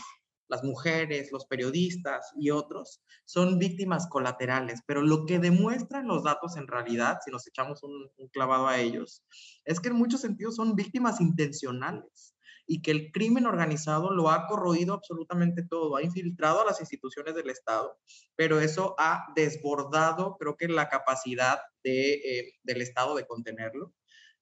las 0.53 0.63
mujeres, 0.63 1.31
los 1.31 1.47
periodistas 1.47 2.31
y 2.39 2.51
otros 2.51 3.01
son 3.25 3.57
víctimas 3.57 4.07
colaterales, 4.07 4.81
pero 4.85 5.01
lo 5.01 5.25
que 5.25 5.39
demuestran 5.39 6.07
los 6.07 6.23
datos 6.23 6.57
en 6.57 6.67
realidad, 6.67 7.17
si 7.25 7.31
nos 7.31 7.47
echamos 7.47 7.81
un, 7.81 8.11
clavado 8.31 8.67
a 8.67 8.79
ellos, 8.79 9.23
es 9.65 9.79
que 9.79 9.89
en 9.89 9.95
muchos 9.95 10.21
sentidos 10.21 10.55
son 10.55 10.75
víctimas 10.75 11.21
intencionales 11.21 12.35
y 12.67 12.83
que 12.83 12.91
el 12.91 13.11
crimen 13.11 13.47
organizado 13.47 14.11
lo 14.11 14.29
ha 14.29 14.45
corroído 14.45 14.93
absolutamente 14.93 15.63
todo, 15.67 15.95
ha 15.95 16.03
infiltrado 16.03 16.61
a 16.61 16.65
las 16.65 16.79
instituciones 16.79 17.33
del 17.33 17.49
Estado, 17.49 17.97
pero 18.35 18.59
eso 18.59 18.93
ha 18.99 19.25
desbordado, 19.35 20.37
creo 20.37 20.55
que, 20.55 20.67
la 20.67 20.87
capacidad 20.87 21.57
de, 21.83 22.13
eh, 22.13 22.53
del 22.61 22.83
Estado 22.83 23.15
de 23.15 23.25
contenerlo 23.25 23.91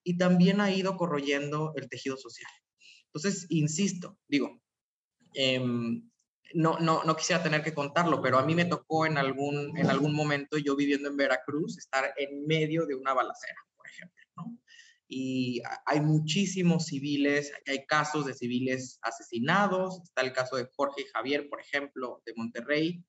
y 0.03 0.17
también 0.17 0.59
ha 0.59 0.71
ido 0.71 0.97
corroyendo 0.97 1.71
el 1.77 1.87
tejido 1.87 2.17
social. 2.17 2.51
Entonces, 3.13 3.45
insisto, 3.49 4.17
digo, 4.27 4.60
Em, 5.33 6.09
no, 6.53 6.77
no, 6.79 7.03
no, 7.03 7.15
quisiera 7.15 7.41
tener 7.41 7.63
que 7.63 7.73
contarlo, 7.73 8.21
pero 8.21 8.37
a 8.37 8.45
mí 8.45 8.55
me 8.55 8.65
tocó 8.65 9.05
en 9.05 9.17
algún, 9.17 9.77
en 9.77 9.89
algún 9.89 10.13
momento, 10.13 10.57
yo 10.57 10.75
viviendo 10.75 11.09
en 11.09 11.17
Veracruz, 11.17 11.77
estar 11.77 12.13
en 12.17 12.45
medio 12.45 12.85
de 12.85 12.95
una 12.95 13.13
balacera, 13.13 13.59
por 13.75 13.87
ejemplo, 13.87 14.23
¿no? 14.35 14.57
Y 15.07 15.61
hay 15.85 15.99
muchísimos 15.99 16.85
civiles, 16.85 17.51
hay 17.67 17.85
casos 17.85 18.25
de 18.25 18.33
civiles 18.33 18.97
asesinados, 19.01 20.01
está 20.03 20.21
el 20.21 20.31
caso 20.31 20.55
de 20.55 20.69
Jorge 20.73 21.05
Javier, 21.13 21.49
por 21.49 21.59
ejemplo, 21.59 22.21
de 22.25 22.33
Monterrey, 22.35 23.03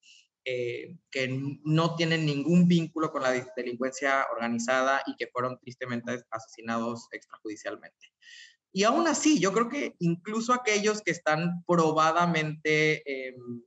eh, 0.44 0.96
que 1.12 1.28
no 1.64 1.94
tienen 1.94 2.26
ningún 2.26 2.66
vínculo 2.66 3.12
con 3.12 3.22
la 3.22 3.30
delincuencia 3.54 4.26
organizada 4.32 5.04
y 5.06 5.14
que 5.14 5.28
fueron 5.28 5.60
tristemente 5.60 6.24
asesinados 6.32 7.06
extrajudicialmente. 7.12 8.12
Y 8.72 8.84
aún 8.84 9.06
así, 9.06 9.38
yo 9.38 9.52
creo 9.52 9.68
que 9.68 9.94
incluso 9.98 10.54
aquellos 10.54 11.02
que 11.02 11.10
están 11.10 11.62
probadamente 11.66 13.02
em, 13.28 13.62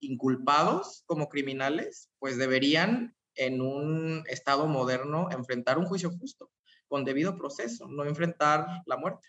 inculpados 0.00 1.04
como 1.06 1.28
criminales, 1.28 2.10
pues 2.18 2.36
deberían 2.36 3.14
en 3.36 3.60
un 3.60 4.24
Estado 4.26 4.66
moderno 4.66 5.28
enfrentar 5.30 5.78
un 5.78 5.86
juicio 5.86 6.10
justo, 6.10 6.50
con 6.88 7.04
debido 7.04 7.36
proceso, 7.36 7.88
no 7.88 8.04
enfrentar 8.04 8.66
la 8.86 8.96
muerte. 8.96 9.28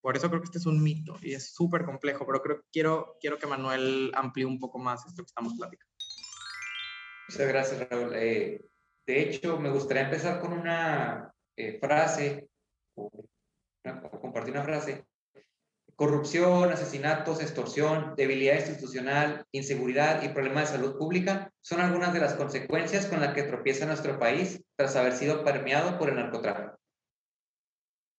Por 0.00 0.16
eso 0.16 0.28
creo 0.28 0.40
que 0.40 0.46
este 0.46 0.58
es 0.58 0.66
un 0.66 0.82
mito 0.82 1.16
y 1.20 1.34
es 1.34 1.52
súper 1.52 1.84
complejo, 1.84 2.26
pero 2.26 2.40
creo, 2.40 2.64
quiero, 2.72 3.16
quiero 3.20 3.38
que 3.38 3.46
Manuel 3.46 4.10
amplíe 4.14 4.46
un 4.46 4.58
poco 4.58 4.78
más 4.78 5.04
esto 5.06 5.22
que 5.22 5.28
estamos 5.28 5.54
platicando. 5.54 5.92
Muchas 7.28 7.48
gracias, 7.48 7.88
Raúl. 7.88 8.14
Eh, 8.14 8.64
de 9.06 9.22
hecho, 9.22 9.58
me 9.58 9.70
gustaría 9.70 10.04
empezar 10.04 10.40
con 10.40 10.54
una 10.54 11.30
eh, 11.56 11.78
frase, 11.78 12.48
compartir 14.20 14.52
una 14.52 14.64
frase. 14.64 15.04
Corrupción, 15.96 16.70
asesinatos, 16.72 17.42
extorsión, 17.42 18.14
debilidad 18.16 18.56
institucional, 18.56 19.44
inseguridad 19.52 20.22
y 20.22 20.30
problemas 20.30 20.70
de 20.70 20.78
salud 20.78 20.96
pública 20.96 21.52
son 21.60 21.80
algunas 21.80 22.14
de 22.14 22.20
las 22.20 22.34
consecuencias 22.34 23.06
con 23.06 23.20
las 23.20 23.34
que 23.34 23.42
tropieza 23.42 23.84
nuestro 23.84 24.18
país 24.18 24.62
tras 24.76 24.96
haber 24.96 25.12
sido 25.12 25.44
permeado 25.44 25.98
por 25.98 26.08
el 26.08 26.16
narcotráfico. 26.16 26.78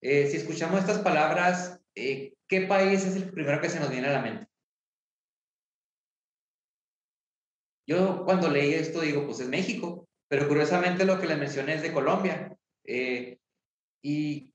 Eh, 0.02 0.28
si 0.30 0.38
escuchamos 0.38 0.80
estas 0.80 1.00
palabras, 1.00 1.80
¿qué 1.95 2.62
país 2.67 3.04
es 3.06 3.15
el 3.15 3.32
primero 3.32 3.62
que 3.62 3.69
se 3.69 3.80
nos 3.80 3.89
viene 3.89 4.08
a 4.08 4.13
la 4.13 4.21
mente? 4.21 4.47
Yo 7.88 8.24
cuando 8.26 8.50
leí 8.50 8.74
esto 8.74 9.02
digo, 9.02 9.26
pues 9.26 9.39
es 9.39 9.47
México, 9.47 10.08
pero 10.28 10.47
curiosamente 10.47 11.04
lo 11.04 11.19
que 11.19 11.28
le 11.28 11.36
mencioné 11.36 11.76
es 11.76 11.82
de 11.82 11.91
Colombia. 11.91 12.58
Eh, 12.86 13.38
y 14.04 14.50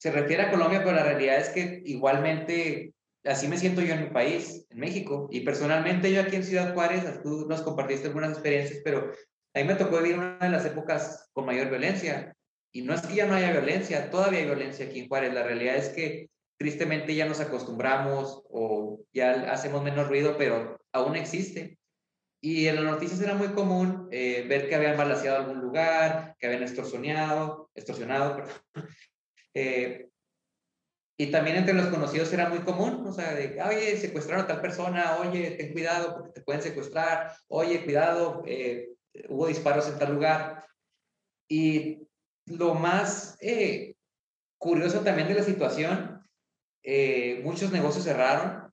se 0.00 0.10
refiere 0.10 0.44
a 0.44 0.50
Colombia, 0.50 0.80
pero 0.82 0.96
la 0.96 1.04
realidad 1.04 1.38
es 1.38 1.50
que 1.50 1.82
igualmente 1.84 2.94
así 3.24 3.48
me 3.48 3.58
siento 3.58 3.82
yo 3.82 3.92
en 3.92 4.04
mi 4.04 4.10
país, 4.10 4.66
en 4.70 4.80
México. 4.80 5.28
Y 5.30 5.40
personalmente 5.40 6.10
yo 6.10 6.22
aquí 6.22 6.36
en 6.36 6.44
Ciudad 6.44 6.72
Juárez, 6.72 7.04
tú 7.22 7.46
nos 7.46 7.60
compartiste 7.60 8.06
algunas 8.06 8.32
experiencias, 8.32 8.80
pero 8.82 9.12
a 9.54 9.58
mí 9.58 9.64
me 9.64 9.74
tocó 9.74 9.98
vivir 9.98 10.16
una 10.16 10.38
de 10.38 10.48
las 10.48 10.64
épocas 10.64 11.28
con 11.34 11.44
mayor 11.44 11.68
violencia. 11.68 12.34
Y 12.72 12.80
no 12.80 12.94
es 12.94 13.02
que 13.02 13.14
ya 13.14 13.26
no 13.26 13.34
haya 13.34 13.52
violencia, 13.52 14.10
todavía 14.10 14.38
hay 14.38 14.46
violencia 14.46 14.86
aquí 14.86 15.00
en 15.00 15.08
Juárez. 15.08 15.34
La 15.34 15.42
realidad 15.42 15.76
es 15.76 15.90
que 15.90 16.30
tristemente 16.56 17.14
ya 17.14 17.26
nos 17.26 17.40
acostumbramos 17.40 18.42
o 18.48 19.00
ya 19.12 19.52
hacemos 19.52 19.82
menos 19.82 20.08
ruido, 20.08 20.36
pero 20.38 20.80
aún 20.92 21.14
existe. 21.14 21.78
Y 22.42 22.68
en 22.68 22.76
las 22.76 22.84
noticias 22.84 23.20
era 23.20 23.34
muy 23.34 23.48
común 23.48 24.08
eh, 24.10 24.46
ver 24.48 24.66
que 24.66 24.76
habían 24.76 24.96
balaseado 24.96 25.38
algún 25.38 25.60
lugar, 25.60 26.36
que 26.38 26.46
habían 26.46 26.62
extorsionado, 26.62 27.70
extorsionado, 27.74 28.42
eh, 29.54 30.08
y 31.18 31.30
también 31.30 31.56
entre 31.56 31.74
los 31.74 31.88
conocidos 31.88 32.32
era 32.32 32.48
muy 32.48 32.60
común, 32.60 33.06
o 33.06 33.12
sea, 33.12 33.34
de, 33.34 33.60
oye, 33.62 33.96
secuestraron 33.96 34.44
a 34.44 34.48
tal 34.48 34.60
persona, 34.60 35.18
oye, 35.18 35.50
ten 35.52 35.72
cuidado 35.72 36.14
porque 36.14 36.32
te 36.32 36.40
pueden 36.40 36.62
secuestrar, 36.62 37.34
oye, 37.48 37.84
cuidado, 37.84 38.42
eh, 38.46 38.88
hubo 39.28 39.46
disparos 39.46 39.88
en 39.88 39.98
tal 39.98 40.14
lugar. 40.14 40.64
Y 41.48 42.08
lo 42.46 42.74
más 42.74 43.36
curioso 44.56 45.00
también 45.00 45.28
de 45.28 45.34
la 45.34 45.42
situación, 45.42 46.22
muchos 47.42 47.70
negocios 47.70 48.04
cerraron, 48.04 48.70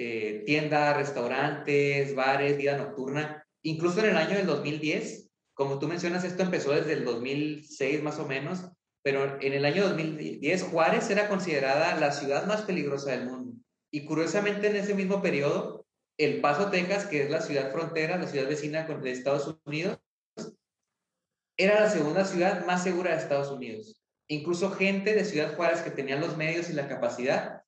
eh, 0.00 0.44
tiendas, 0.46 0.96
restaurantes, 0.96 2.14
bares, 2.14 2.56
vida 2.56 2.78
nocturna. 2.78 3.44
Incluso 3.62 3.98
en 3.98 4.10
el 4.10 4.16
año 4.16 4.36
del 4.36 4.46
2010, 4.46 5.28
como 5.54 5.80
tú 5.80 5.88
mencionas, 5.88 6.22
esto 6.22 6.44
empezó 6.44 6.70
desde 6.70 6.92
el 6.92 7.04
2006 7.04 8.00
más 8.04 8.20
o 8.20 8.28
menos, 8.28 8.70
pero 9.02 9.40
en 9.40 9.52
el 9.52 9.64
año 9.64 9.84
2010 9.88 10.64
Juárez 10.64 11.08
era 11.10 11.28
considerada 11.28 11.96
la 11.98 12.12
ciudad 12.12 12.46
más 12.46 12.62
peligrosa 12.62 13.12
del 13.12 13.26
mundo. 13.26 13.54
Y 13.90 14.04
curiosamente 14.04 14.68
en 14.68 14.76
ese 14.76 14.94
mismo 14.94 15.22
periodo, 15.22 15.86
El 16.18 16.40
Paso, 16.40 16.70
Texas, 16.70 17.06
que 17.06 17.22
es 17.22 17.30
la 17.30 17.40
ciudad 17.40 17.72
frontera, 17.72 18.18
la 18.18 18.26
ciudad 18.26 18.48
vecina 18.48 18.84
de 18.84 19.10
Estados 19.10 19.58
Unidos, 19.64 19.98
era 21.56 21.80
la 21.80 21.90
segunda 21.90 22.24
ciudad 22.24 22.64
más 22.66 22.82
segura 22.84 23.12
de 23.12 23.18
Estados 23.18 23.50
Unidos. 23.50 24.00
Incluso 24.28 24.70
gente 24.70 25.14
de 25.14 25.24
Ciudad 25.24 25.56
Juárez 25.56 25.80
que 25.80 25.90
tenían 25.90 26.20
los 26.20 26.36
medios 26.36 26.68
y 26.70 26.74
la 26.74 26.86
capacidad 26.86 27.62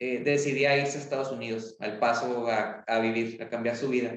eh, 0.00 0.22
decidía 0.24 0.78
irse 0.78 0.96
a 0.96 1.00
Estados 1.02 1.30
Unidos, 1.30 1.76
al 1.78 1.98
paso 1.98 2.46
a, 2.48 2.98
vivir, 3.00 3.42
a 3.42 3.50
cambiar 3.50 3.76
su 3.76 3.88
vida. 3.88 4.16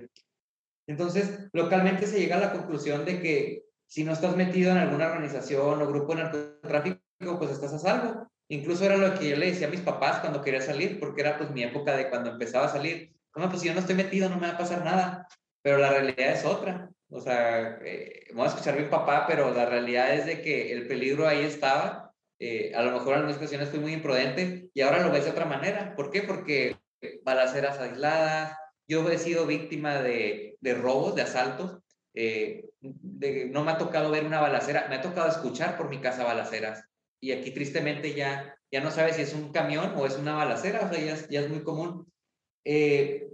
Entonces, 0.88 1.50
localmente 1.52 2.08
se 2.08 2.20
llega 2.20 2.38
a 2.38 2.42
la 2.42 2.54
conclusión 2.54 3.04
de 3.04 3.22
que 3.22 3.66
si 3.94 4.04
no 4.04 4.12
estás 4.12 4.36
metido 4.36 4.72
en 4.72 4.78
alguna 4.78 5.06
organización 5.06 5.80
o 5.80 5.88
grupo 5.88 6.16
de 6.16 6.24
narcotráfico, 6.24 7.38
pues 7.38 7.52
estás 7.52 7.74
a 7.74 7.78
salvo. 7.78 8.28
Incluso 8.48 8.86
era 8.86 8.98
lo 8.98 9.14
que 9.14 9.30
yo 9.30 9.38
le 9.38 9.52
decía 9.52 9.68
a 9.68 9.70
mis 9.70 9.82
papás 9.82 10.20
cuando 10.20 10.42
quería 10.42 10.62
salir, 10.62 11.00
porque 11.00 11.22
era 11.22 11.38
pues 11.38 11.52
mi 11.52 11.62
época 11.62 11.96
de 11.96 12.10
cuando 12.10 12.32
empezaba 12.32 12.66
a 12.66 12.70
salir. 12.70 13.14
No, 13.36 13.48
pues 13.50 13.62
si 13.62 13.68
yo 13.68 13.76
no 13.76 13.82
estoy 13.82 13.94
metido 13.94 14.30
no 14.30 14.38
me 14.38 14.48
va 14.48 14.54
a 14.54 14.58
pasar 14.58 14.84
nada. 14.84 15.28
Pero 15.62 15.78
la 15.78 15.92
realidad 15.92 16.32
es 16.32 16.44
otra. 16.44 16.90
O 17.12 17.22
sea, 17.22 17.78
eh, 17.86 18.34
a 18.36 18.46
escuchar 18.48 18.74
a 18.80 18.82
mi 18.82 18.88
papá, 18.88 19.28
pero 19.28 19.54
la 19.54 19.68
realidad 19.68 20.12
es 20.16 20.26
de 20.26 20.42
que 20.42 20.74
el 20.74 20.88
peligro 20.88 21.28
ahí 21.28 21.44
estaba 21.44 22.12
eh, 22.40 22.74
a 22.74 22.82
lo 22.82 22.94
mejor 22.94 23.10
en 23.10 23.20
algunas 23.20 23.38
ocasiones 23.38 23.70
fui 23.70 23.80
muy 23.80 23.94
imprudente 23.94 24.72
y 24.74 24.82
ahora 24.82 25.04
lo 25.04 25.12
ves 25.12 25.26
de 25.26 25.32
otra 25.32 25.46
manera. 25.46 25.96
¿Por 25.96 26.10
qué? 26.10 26.24
Porque 26.24 26.78
balaceras 27.24 27.78
aisladas, 27.78 28.58
yo 28.88 29.08
he 29.08 29.20
sido 29.20 29.46
víctima 29.46 30.02
de, 30.02 30.58
de 30.60 30.74
robos, 30.74 31.14
de 31.14 31.22
asaltos. 31.22 31.78
Eh, 32.16 32.70
de, 32.82 33.46
no 33.46 33.64
me 33.64 33.72
ha 33.72 33.78
tocado 33.78 34.12
ver 34.12 34.26
una 34.26 34.40
balacera, 34.40 34.88
me 34.90 34.96
ha 34.96 35.02
tocado 35.02 35.30
escuchar 35.30 35.78
por 35.78 35.90
mi 35.90 36.00
casa 36.00 36.24
balaceras. 36.24 36.86
Y 37.20 37.32
aquí 37.32 37.52
tristemente 37.52 38.14
ya, 38.14 38.56
ya 38.72 38.82
no 38.82 38.92
sabes 38.92 39.16
si 39.16 39.22
es 39.24 39.34
un 39.34 39.52
camión 39.52 39.94
o 39.96 40.06
es 40.06 40.18
una 40.18 40.36
balacera, 40.36 40.82
o 40.82 40.94
sea, 40.94 41.04
ya, 41.04 41.28
ya 41.30 41.42
es 41.42 41.50
muy 41.50 41.64
común. 41.64 42.12
Eh, 42.66 43.30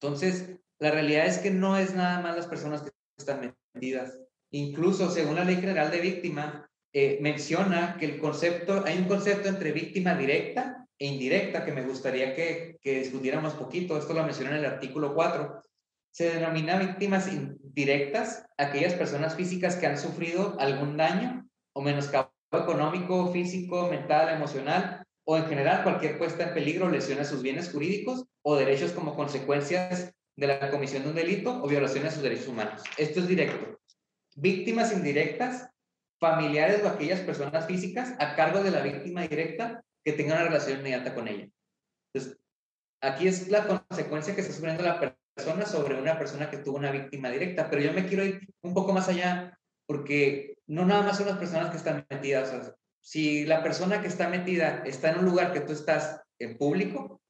entonces, 0.00 0.58
la 0.78 0.90
realidad 0.90 1.26
es 1.26 1.38
que 1.38 1.50
no 1.50 1.76
es 1.76 1.94
nada 1.94 2.20
más 2.20 2.36
las 2.36 2.46
personas 2.46 2.82
que 2.82 2.90
están 3.18 3.56
metidas. 3.74 4.18
Incluso 4.50 5.10
según 5.10 5.36
la 5.36 5.44
Ley 5.44 5.56
General 5.56 5.90
de 5.90 6.00
Víctima, 6.00 6.70
eh, 6.92 7.18
menciona 7.20 7.96
que 7.98 8.06
el 8.06 8.18
concepto, 8.18 8.82
hay 8.86 8.98
un 8.98 9.04
concepto 9.04 9.48
entre 9.48 9.72
víctima 9.72 10.14
directa 10.14 10.86
e 10.98 11.06
indirecta 11.06 11.64
que 11.64 11.72
me 11.72 11.82
gustaría 11.82 12.34
que, 12.34 12.78
que 12.80 13.00
discutiéramos 13.00 13.54
poquito. 13.54 13.98
Esto 13.98 14.14
lo 14.14 14.24
menciona 14.24 14.50
en 14.50 14.58
el 14.58 14.64
artículo 14.64 15.14
4. 15.14 15.62
Se 16.10 16.30
denomina 16.34 16.78
víctimas 16.78 17.32
indirectas 17.32 18.46
aquellas 18.56 18.94
personas 18.94 19.34
físicas 19.34 19.76
que 19.76 19.86
han 19.86 19.98
sufrido 19.98 20.56
algún 20.58 20.96
daño 20.96 21.48
o 21.74 21.82
menoscabo 21.82 22.32
económico, 22.52 23.30
físico, 23.32 23.88
mental, 23.88 24.34
emocional 24.34 25.04
o 25.24 25.36
en 25.36 25.44
general 25.44 25.82
cualquier 25.82 26.18
puesta 26.18 26.44
en 26.44 26.54
peligro 26.54 26.88
lesiona 26.88 27.24
sus 27.24 27.42
bienes 27.42 27.70
jurídicos 27.70 28.24
o 28.42 28.56
derechos 28.56 28.92
como 28.92 29.14
consecuencias 29.14 30.14
de 30.36 30.46
la 30.46 30.70
comisión 30.70 31.02
de 31.02 31.10
un 31.10 31.14
delito 31.14 31.62
o 31.62 31.68
violación 31.68 32.06
a 32.06 32.10
sus 32.10 32.22
derechos 32.22 32.48
humanos. 32.48 32.82
Esto 32.96 33.20
es 33.20 33.28
directo. 33.28 33.78
Víctimas 34.36 34.92
indirectas 34.92 35.68
familiares 36.18 36.82
o 36.82 36.88
aquellas 36.88 37.20
personas 37.20 37.66
físicas 37.66 38.14
a 38.18 38.34
cargo 38.34 38.62
de 38.62 38.70
la 38.70 38.80
víctima 38.80 39.22
directa 39.22 39.84
que 40.04 40.12
tengan 40.12 40.38
una 40.38 40.48
relación 40.48 40.78
inmediata 40.78 41.14
con 41.14 41.28
ella. 41.28 41.48
Entonces, 42.12 42.40
aquí 43.02 43.28
es 43.28 43.48
la 43.48 43.66
consecuencia 43.66 44.34
que 44.34 44.40
está 44.40 44.52
sufriendo 44.52 44.82
la 44.82 44.98
persona 45.38 45.66
sobre 45.66 45.94
una 45.94 46.18
persona 46.18 46.50
que 46.50 46.58
tuvo 46.58 46.78
una 46.78 46.90
víctima 46.90 47.30
directa, 47.30 47.70
pero 47.70 47.80
yo 47.80 47.92
me 47.92 48.06
quiero 48.06 48.24
ir 48.24 48.40
un 48.60 48.74
poco 48.74 48.92
más 48.92 49.08
allá 49.08 49.56
porque 49.86 50.58
no 50.66 50.84
nada 50.84 51.02
más 51.02 51.16
son 51.16 51.28
las 51.28 51.38
personas 51.38 51.70
que 51.70 51.76
están 51.76 52.04
metidas. 52.10 52.74
si 53.00 53.46
la 53.46 53.62
persona 53.62 54.02
que 54.02 54.08
está 54.08 54.28
metida 54.28 54.82
está 54.84 55.10
en 55.10 55.20
un 55.20 55.26
lugar 55.26 55.52
que 55.52 55.60
tú 55.60 55.72
estás 55.72 56.20
en 56.40 56.58
público, 56.58 57.22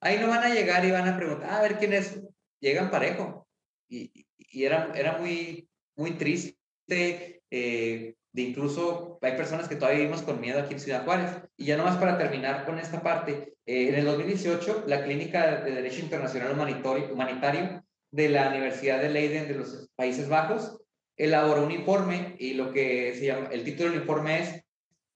ahí 0.00 0.18
no 0.18 0.28
van 0.28 0.44
a 0.44 0.54
llegar 0.54 0.84
y 0.86 0.90
van 0.90 1.08
a 1.08 1.16
preguntar, 1.16 1.50
ah, 1.50 1.58
a 1.58 1.62
ver 1.62 1.76
quién 1.76 1.92
es. 1.92 2.22
Llegan 2.58 2.90
parejo. 2.90 3.46
Y, 3.88 4.10
y 4.38 4.64
era, 4.64 4.90
era 4.94 5.18
muy, 5.18 5.68
muy 5.94 6.12
triste 6.12 7.42
eh, 7.50 8.14
de 8.36 8.42
incluso 8.42 9.18
hay 9.22 9.32
personas 9.32 9.66
que 9.66 9.76
todavía 9.76 10.00
vivimos 10.00 10.20
con 10.20 10.42
miedo 10.42 10.60
aquí 10.60 10.74
en 10.74 10.80
Ciudad 10.80 11.04
Juárez. 11.04 11.30
Y 11.56 11.64
ya 11.64 11.78
nomás 11.78 11.96
para 11.96 12.18
terminar 12.18 12.66
con 12.66 12.78
esta 12.78 13.02
parte, 13.02 13.54
eh, 13.64 13.88
en 13.88 13.94
el 13.94 14.04
2018 14.04 14.84
la 14.86 15.02
Clínica 15.02 15.62
de 15.62 15.70
Derecho 15.70 16.00
Internacional 16.00 16.52
Humanitario 16.52 17.82
de 18.10 18.28
la 18.28 18.50
Universidad 18.50 19.00
de 19.00 19.08
Leiden 19.08 19.48
de 19.48 19.54
los 19.54 19.88
Países 19.96 20.28
Bajos 20.28 20.78
elaboró 21.16 21.64
un 21.64 21.72
informe 21.72 22.36
y 22.38 22.52
lo 22.52 22.72
que 22.74 23.14
se 23.14 23.24
llama, 23.24 23.48
el 23.50 23.64
título 23.64 23.88
del 23.88 24.00
informe 24.00 24.42
es 24.42 24.64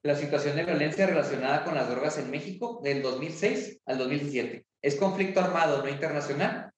La 0.02 0.16
situación 0.16 0.56
de 0.56 0.64
violencia 0.64 1.06
relacionada 1.06 1.62
con 1.62 1.74
las 1.74 1.90
drogas 1.90 2.16
en 2.16 2.30
México 2.30 2.80
del 2.82 3.02
2006 3.02 3.82
al 3.84 3.98
2017. 3.98 4.64
Es 4.80 4.96
conflicto 4.96 5.40
armado 5.40 5.82
no 5.82 5.90
internacional. 5.90 6.72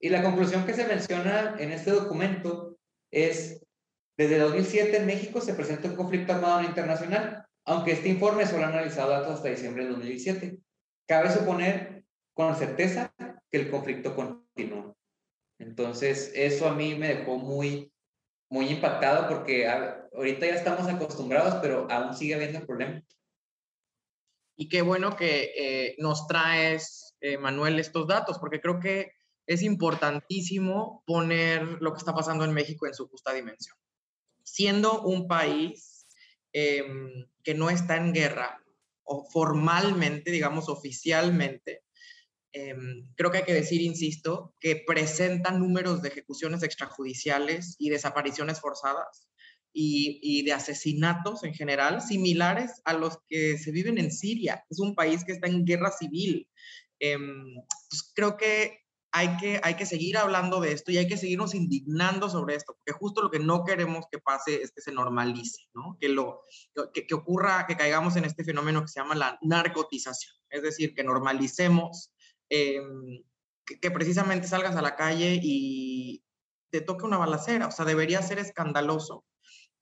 Y 0.00 0.08
la 0.08 0.22
conclusión 0.22 0.64
que 0.64 0.72
se 0.72 0.86
menciona 0.86 1.56
en 1.58 1.70
este 1.70 1.90
documento 1.90 2.78
es 3.10 3.63
desde 4.16 4.38
2007 4.38 4.96
en 4.96 5.06
México 5.06 5.40
se 5.40 5.54
presenta 5.54 5.88
un 5.88 5.96
conflicto 5.96 6.32
armado 6.32 6.62
internacional, 6.62 7.44
aunque 7.64 7.92
este 7.92 8.08
informe 8.08 8.46
solo 8.46 8.64
ha 8.64 8.68
analizado 8.68 9.10
datos 9.10 9.34
hasta 9.34 9.48
diciembre 9.48 9.84
de 9.84 9.90
2017. 9.90 10.58
Cabe 11.06 11.30
suponer 11.30 12.04
con 12.32 12.54
certeza 12.54 13.12
que 13.50 13.58
el 13.58 13.70
conflicto 13.70 14.14
continúa. 14.14 14.94
Entonces, 15.58 16.32
eso 16.34 16.68
a 16.68 16.74
mí 16.74 16.94
me 16.94 17.08
dejó 17.08 17.38
muy, 17.38 17.92
muy 18.50 18.68
impactado 18.68 19.28
porque 19.28 19.68
ahorita 19.68 20.46
ya 20.46 20.54
estamos 20.54 20.86
acostumbrados, 20.88 21.56
pero 21.60 21.90
aún 21.90 22.14
sigue 22.14 22.34
habiendo 22.34 22.58
el 22.58 22.66
problema. 22.66 23.02
Y 24.56 24.68
qué 24.68 24.82
bueno 24.82 25.16
que 25.16 25.52
eh, 25.56 25.96
nos 25.98 26.28
traes, 26.28 27.16
eh, 27.20 27.38
Manuel, 27.38 27.80
estos 27.80 28.06
datos, 28.06 28.38
porque 28.38 28.60
creo 28.60 28.78
que 28.78 29.10
es 29.46 29.62
importantísimo 29.62 31.02
poner 31.06 31.62
lo 31.80 31.92
que 31.92 31.98
está 31.98 32.14
pasando 32.14 32.44
en 32.44 32.52
México 32.52 32.86
en 32.86 32.94
su 32.94 33.08
justa 33.08 33.32
dimensión. 33.32 33.76
Siendo 34.44 35.02
un 35.02 35.26
país 35.26 36.06
em, 36.52 37.26
que 37.42 37.54
no 37.54 37.70
está 37.70 37.96
en 37.96 38.12
guerra, 38.12 38.64
o 39.04 39.28
formalmente, 39.30 40.30
digamos, 40.30 40.68
oficialmente, 40.68 41.82
em, 42.52 43.08
creo 43.16 43.30
que 43.30 43.38
hay 43.38 43.44
que 43.44 43.54
decir, 43.54 43.80
insisto, 43.80 44.54
que 44.60 44.82
presenta 44.86 45.50
números 45.50 46.00
de 46.02 46.08
ejecuciones 46.08 46.62
extrajudiciales 46.62 47.76
y 47.78 47.90
desapariciones 47.90 48.60
forzadas 48.60 49.28
y, 49.72 50.42
de 50.44 50.52
asesinatos 50.52 51.42
en 51.42 51.52
general 51.52 52.00
similares 52.00 52.80
a 52.84 52.94
los 52.94 53.18
que 53.28 53.58
se 53.58 53.72
viven 53.72 53.98
en 53.98 54.12
Siria. 54.12 54.64
Es 54.70 54.78
un 54.78 54.94
país 54.94 55.24
que 55.24 55.32
está 55.32 55.48
en 55.48 55.64
guerra 55.64 55.90
civil. 55.90 56.48
Em, 57.00 57.56
pues 57.90 58.12
creo 58.14 58.36
que 58.36 58.83
hay, 59.16 59.36
que 59.36 59.60
hay 59.62 59.76
que 59.76 59.86
seguir 59.86 60.18
hablando 60.18 60.60
de 60.60 60.72
esto 60.72 60.90
y 60.90 60.98
hay 60.98 61.06
que 61.06 61.16
seguirnos 61.16 61.54
indignando 61.54 62.28
sobre 62.28 62.56
esto, 62.56 62.74
porque 62.74 62.98
justo 62.98 63.22
lo 63.22 63.30
que 63.30 63.38
no 63.38 63.62
queremos 63.62 64.06
que 64.10 64.18
pase 64.18 64.60
es 64.60 64.72
que 64.72 64.80
se 64.80 64.90
normalice, 64.90 65.62
¿no? 65.72 65.96
que, 66.00 66.08
lo, 66.08 66.42
que, 66.92 67.14
ocurra, 67.14 67.64
que 67.68 67.76
caigamos 67.76 68.16
en 68.16 68.24
este 68.24 68.42
fenómeno 68.42 68.82
que 68.82 68.88
se 68.88 68.98
llama 68.98 69.14
la 69.14 69.38
narcotización, 69.40 70.34
es 70.50 70.64
decir, 70.64 70.94
que 70.94 71.04
normalicemos 71.04 72.12
em, 72.48 73.22
que, 73.64 73.78
que 73.78 73.92
precisamente 73.92 74.48
salgas 74.48 74.74
a 74.74 74.82
la 74.82 74.96
calle 74.96 75.38
y 75.40 76.24
te 76.72 76.80
toque 76.80 77.04
una 77.04 77.16
balacera, 77.16 77.68
o 77.68 77.70
sea, 77.70 77.84
debería 77.84 78.20
ser 78.20 78.40
escandaloso 78.40 79.24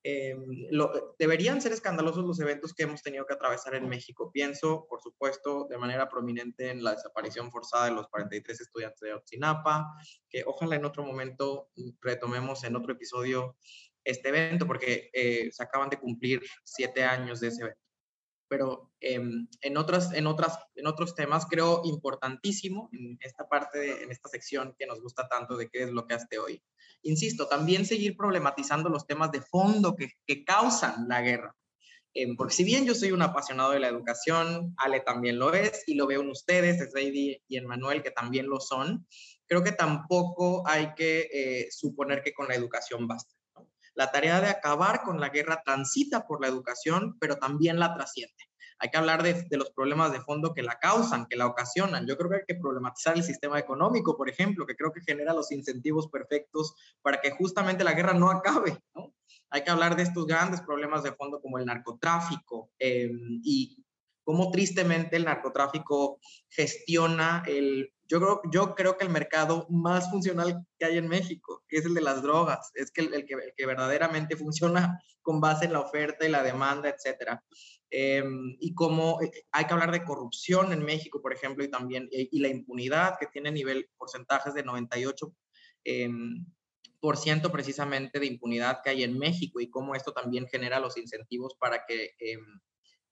eh, 0.04 0.36
lo, 0.70 1.14
deberían 1.18 1.62
ser 1.62 1.72
escandalosos 1.72 2.24
los 2.24 2.40
eventos 2.40 2.74
que 2.74 2.82
hemos 2.82 3.02
tenido 3.02 3.24
que 3.24 3.34
atravesar 3.34 3.74
en 3.74 3.88
México. 3.88 4.30
Pienso, 4.32 4.86
por 4.88 5.00
supuesto, 5.00 5.66
de 5.70 5.78
manera 5.78 6.08
prominente 6.08 6.70
en 6.70 6.82
la 6.82 6.92
desaparición 6.92 7.50
forzada 7.52 7.86
de 7.86 7.92
los 7.92 8.08
43 8.08 8.60
estudiantes 8.60 9.00
de 9.00 9.14
Otsinapa, 9.14 9.92
que 10.28 10.42
ojalá 10.44 10.76
en 10.76 10.84
otro 10.84 11.04
momento 11.04 11.70
retomemos 12.00 12.64
en 12.64 12.76
otro 12.76 12.92
episodio 12.92 13.56
este 14.04 14.30
evento, 14.30 14.66
porque 14.66 15.10
eh, 15.12 15.50
se 15.52 15.62
acaban 15.62 15.88
de 15.88 15.98
cumplir 15.98 16.42
siete 16.64 17.04
años 17.04 17.38
de 17.40 17.48
ese 17.48 17.62
evento. 17.62 17.80
Pero 18.52 18.92
em, 19.00 19.48
en, 19.62 19.76
otras, 19.78 20.12
en, 20.12 20.26
otras, 20.26 20.58
en 20.74 20.86
otros 20.86 21.14
temas 21.14 21.46
creo 21.46 21.80
importantísimo 21.86 22.90
en 22.92 23.16
esta 23.22 23.48
parte, 23.48 24.02
en 24.02 24.10
esta 24.10 24.28
sección 24.28 24.74
que 24.78 24.84
nos 24.84 25.00
gusta 25.00 25.26
tanto 25.26 25.56
de 25.56 25.70
qué 25.70 25.84
es 25.84 25.90
lo 25.90 26.06
que 26.06 26.12
hace 26.12 26.38
hoy, 26.38 26.62
insisto, 27.00 27.48
también 27.48 27.86
seguir 27.86 28.14
problematizando 28.14 28.90
los 28.90 29.06
temas 29.06 29.32
de 29.32 29.40
fondo 29.40 29.96
que, 29.96 30.10
que 30.26 30.44
causan 30.44 31.08
la 31.08 31.22
guerra. 31.22 31.56
Eh, 32.12 32.26
porque 32.36 32.52
si 32.52 32.62
bien 32.62 32.84
yo 32.84 32.94
soy 32.94 33.12
un 33.12 33.22
apasionado 33.22 33.72
de 33.72 33.80
la 33.80 33.88
educación, 33.88 34.74
Ale 34.76 35.00
también 35.00 35.38
lo 35.38 35.54
es, 35.54 35.84
y 35.86 35.94
lo 35.94 36.06
veo 36.06 36.20
en 36.20 36.28
ustedes, 36.28 36.90
Sveidi 36.90 37.42
y 37.48 37.56
en 37.56 37.64
Manuel, 37.64 38.02
que 38.02 38.10
también 38.10 38.50
lo 38.50 38.60
son, 38.60 39.06
creo 39.46 39.64
que 39.64 39.72
tampoco 39.72 40.62
hay 40.68 40.92
que 40.94 41.26
eh, 41.32 41.68
suponer 41.70 42.22
que 42.22 42.34
con 42.34 42.48
la 42.48 42.54
educación 42.54 43.08
basta. 43.08 43.34
La 43.94 44.10
tarea 44.10 44.40
de 44.40 44.48
acabar 44.48 45.02
con 45.02 45.20
la 45.20 45.28
guerra 45.28 45.62
transita 45.64 46.26
por 46.26 46.40
la 46.40 46.48
educación, 46.48 47.16
pero 47.20 47.36
también 47.36 47.78
la 47.78 47.94
trasciende 47.94 48.44
hay 48.82 48.90
que 48.90 48.98
hablar 48.98 49.22
de, 49.22 49.46
los 49.56 49.70
problemas 49.70 50.10
de 50.10 50.20
fondo 50.20 50.52
que 50.52 50.62
la 50.62 50.76
causan, 50.76 51.26
que 51.26 51.36
la 51.36 51.46
ocasionan. 51.46 52.04
Yo 52.04 52.16
creo 52.16 52.30
que 52.30 52.36
hay 52.38 52.42
que 52.48 52.56
problematizar 52.56 53.16
el 53.16 53.22
sistema 53.22 53.56
económico, 53.56 54.16
por 54.16 54.28
ejemplo, 54.28 54.66
que 54.66 54.74
creo 54.74 54.92
que 54.92 55.02
genera 55.06 55.32
los 55.32 55.52
incentivos 55.52 56.08
perfectos 56.08 56.74
para 57.00 57.20
que 57.20 57.30
justamente 57.30 57.84
la 57.84 57.92
guerra 57.92 58.12
no 58.12 58.28
acabe. 58.28 58.76
Hay 59.50 59.62
que 59.62 59.70
hablar 59.70 59.94
de 59.94 60.02
estos 60.02 60.26
grandes 60.26 60.62
problemas 60.62 61.04
de 61.04 61.12
fondo 61.12 61.40
como 61.40 61.58
el 61.58 61.66
narcotráfico 61.66 62.72
em, 62.80 63.40
y 63.44 63.84
cómo 64.24 64.50
tristemente 64.50 65.14
el 65.14 65.26
narcotráfico 65.26 66.18
gestiona 66.48 67.44
el... 67.46 67.92
Yo 68.12 68.20
creo, 68.20 68.42
yo 68.52 68.74
creo 68.74 68.98
que 68.98 69.04
el 69.04 69.10
mercado 69.10 69.66
más 69.70 70.10
funcional 70.10 70.66
que 70.78 70.84
hay 70.84 70.98
en 70.98 71.08
México, 71.08 71.64
es 71.70 71.86
el 71.86 71.94
de 71.94 72.02
las 72.02 72.22
drogas, 72.22 72.70
es 72.74 72.90
que 72.90 73.00
el, 73.00 73.24
que, 73.24 73.32
el 73.32 73.54
que 73.56 73.64
verdaderamente 73.64 74.36
funciona 74.36 75.00
con 75.22 75.40
base 75.40 75.64
en 75.64 75.72
la 75.72 75.80
oferta 75.80 76.26
y 76.26 76.30
la 76.30 76.42
demanda, 76.42 76.90
etcétera. 76.90 77.42
Em, 77.88 78.54
y 78.60 78.74
cómo 78.74 79.18
eh, 79.22 79.30
hay 79.50 79.64
que 79.64 79.72
hablar 79.72 79.92
de 79.92 80.04
corrupción 80.04 80.74
en 80.74 80.84
México, 80.84 81.22
por 81.22 81.32
ejemplo, 81.32 81.64
y 81.64 81.70
también 81.70 82.06
y, 82.10 82.38
la 82.38 82.48
impunidad 82.48 83.16
que 83.18 83.28
tiene 83.28 83.50
nivel 83.50 83.88
porcentajes 83.96 84.52
de 84.52 84.62
98 84.62 85.34
em, 85.84 86.44
por 87.00 87.16
ciento 87.16 87.50
precisamente 87.50 88.20
de 88.20 88.26
impunidad 88.26 88.80
que 88.84 88.90
hay 88.90 89.04
en 89.04 89.18
México 89.18 89.58
y 89.58 89.70
cómo 89.70 89.94
esto 89.94 90.12
también 90.12 90.46
genera 90.48 90.80
los 90.80 90.98
incentivos 90.98 91.54
para 91.58 91.86
que 91.86 92.10
em, 92.18 92.60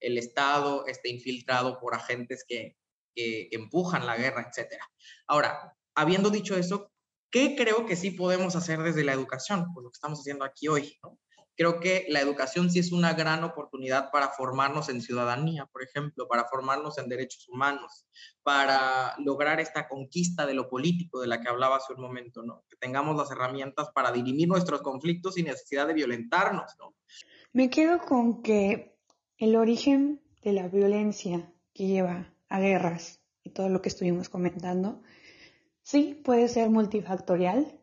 el 0.01 0.19
Estado 0.19 0.87
esté 0.87 1.09
infiltrado 1.09 1.81
por 1.81 1.95
agentes 1.95 2.45
que, 2.47 2.77
que, 3.14 3.49
que 3.51 3.57
empujan 3.57 4.07
la 4.07 4.16
guerra, 4.16 4.46
etcétera. 4.49 4.85
Ahora, 5.27 5.77
habiendo 5.94 6.31
dicho 6.31 6.57
eso, 6.57 6.92
¿qué 7.31 7.55
creo 7.57 7.87
que 7.87 7.96
sí 7.96 8.11
podemos 8.11 8.57
hacer 8.57 8.83
desde 8.83 9.05
la 9.05 9.12
educación? 9.12 9.66
Pues 9.73 9.85
lo 9.85 9.90
que 9.90 9.96
estamos 9.96 10.20
haciendo 10.20 10.44
aquí 10.44 10.68
hoy, 10.68 10.99
¿no? 11.03 11.18
creo 11.61 11.79
que 11.79 12.07
la 12.09 12.23
educación 12.23 12.70
sí 12.70 12.79
es 12.79 12.90
una 12.90 13.12
gran 13.12 13.44
oportunidad 13.44 14.11
para 14.11 14.29
formarnos 14.29 14.88
en 14.88 15.03
ciudadanía, 15.03 15.66
por 15.66 15.83
ejemplo, 15.83 16.27
para 16.27 16.46
formarnos 16.46 16.96
en 16.96 17.11
derechos 17.11 17.46
humanos, 17.51 18.07
para 18.42 19.14
lograr 19.18 19.61
esta 19.61 19.87
conquista 19.87 20.46
de 20.46 20.55
lo 20.55 20.70
político 20.70 21.20
de 21.20 21.27
la 21.27 21.42
que 21.42 21.51
hablaba 21.51 21.77
hace 21.77 21.92
un 21.92 22.01
momento, 22.01 22.42
¿no? 22.42 22.64
Que 22.70 22.79
tengamos 22.79 23.14
las 23.14 23.31
herramientas 23.31 23.90
para 23.94 24.11
dirimir 24.11 24.49
nuestros 24.49 24.81
conflictos 24.81 25.35
sin 25.35 25.44
necesidad 25.44 25.87
de 25.87 25.92
violentarnos, 25.92 26.73
¿no? 26.79 26.94
Me 27.53 27.68
quedo 27.68 27.99
con 27.99 28.40
que 28.40 28.96
el 29.37 29.55
origen 29.55 30.23
de 30.42 30.55
la 30.55 30.66
violencia 30.68 31.53
que 31.75 31.87
lleva 31.87 32.33
a 32.51 32.61
guerras 32.61 33.23
y 33.43 33.51
todo 33.51 33.71
lo 33.71 33.81
que 33.81 33.89
estuvimos 33.89 34.29
comentando, 34.29 35.01
sí 35.83 36.21
puede 36.23 36.49
ser 36.49 36.69
multifactorial, 36.69 37.81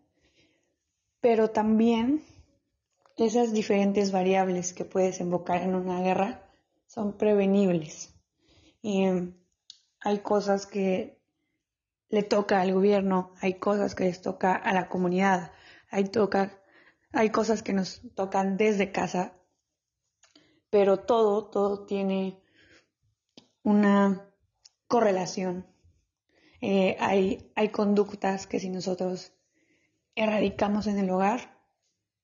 pero 1.20 1.50
también 1.50 2.24
esas 3.18 3.52
diferentes 3.52 4.12
variables 4.12 4.74
que 4.74 4.86
puedes 4.86 5.20
invocar 5.20 5.64
en 5.64 5.74
una 5.74 6.02
guerra 6.02 6.48
son 6.86 7.18
prevenibles. 7.18 8.14
Y 8.82 9.06
hay 10.00 10.20
cosas 10.20 10.68
que 10.68 11.20
le 12.10 12.24
toca 12.24 12.62
al 12.62 12.74
gobierno, 12.74 13.34
hay 13.42 13.56
cosas 13.56 13.96
que 13.96 14.06
les 14.06 14.22
toca 14.22 14.56
a 14.56 14.74
la 14.74 14.88
comunidad, 14.88 15.52
hay, 15.90 16.06
toca, 16.06 16.62
hay 17.12 17.32
cosas 17.32 17.64
que 17.64 17.74
nos 17.74 18.02
tocan 18.16 18.58
desde 18.58 18.92
casa, 18.92 19.34
pero 20.70 21.00
todo, 21.00 21.50
todo 21.50 21.86
tiene 21.86 22.42
una 23.64 24.27
correlación. 24.88 25.66
Eh, 26.62 26.96
hay, 27.00 27.52
hay 27.56 27.70
conductas 27.70 28.48
que 28.48 28.60
si 28.60 28.70
nosotros 28.70 29.34
erradicamos 30.16 30.88
en 30.88 30.98
el 30.98 31.10
hogar, 31.10 31.58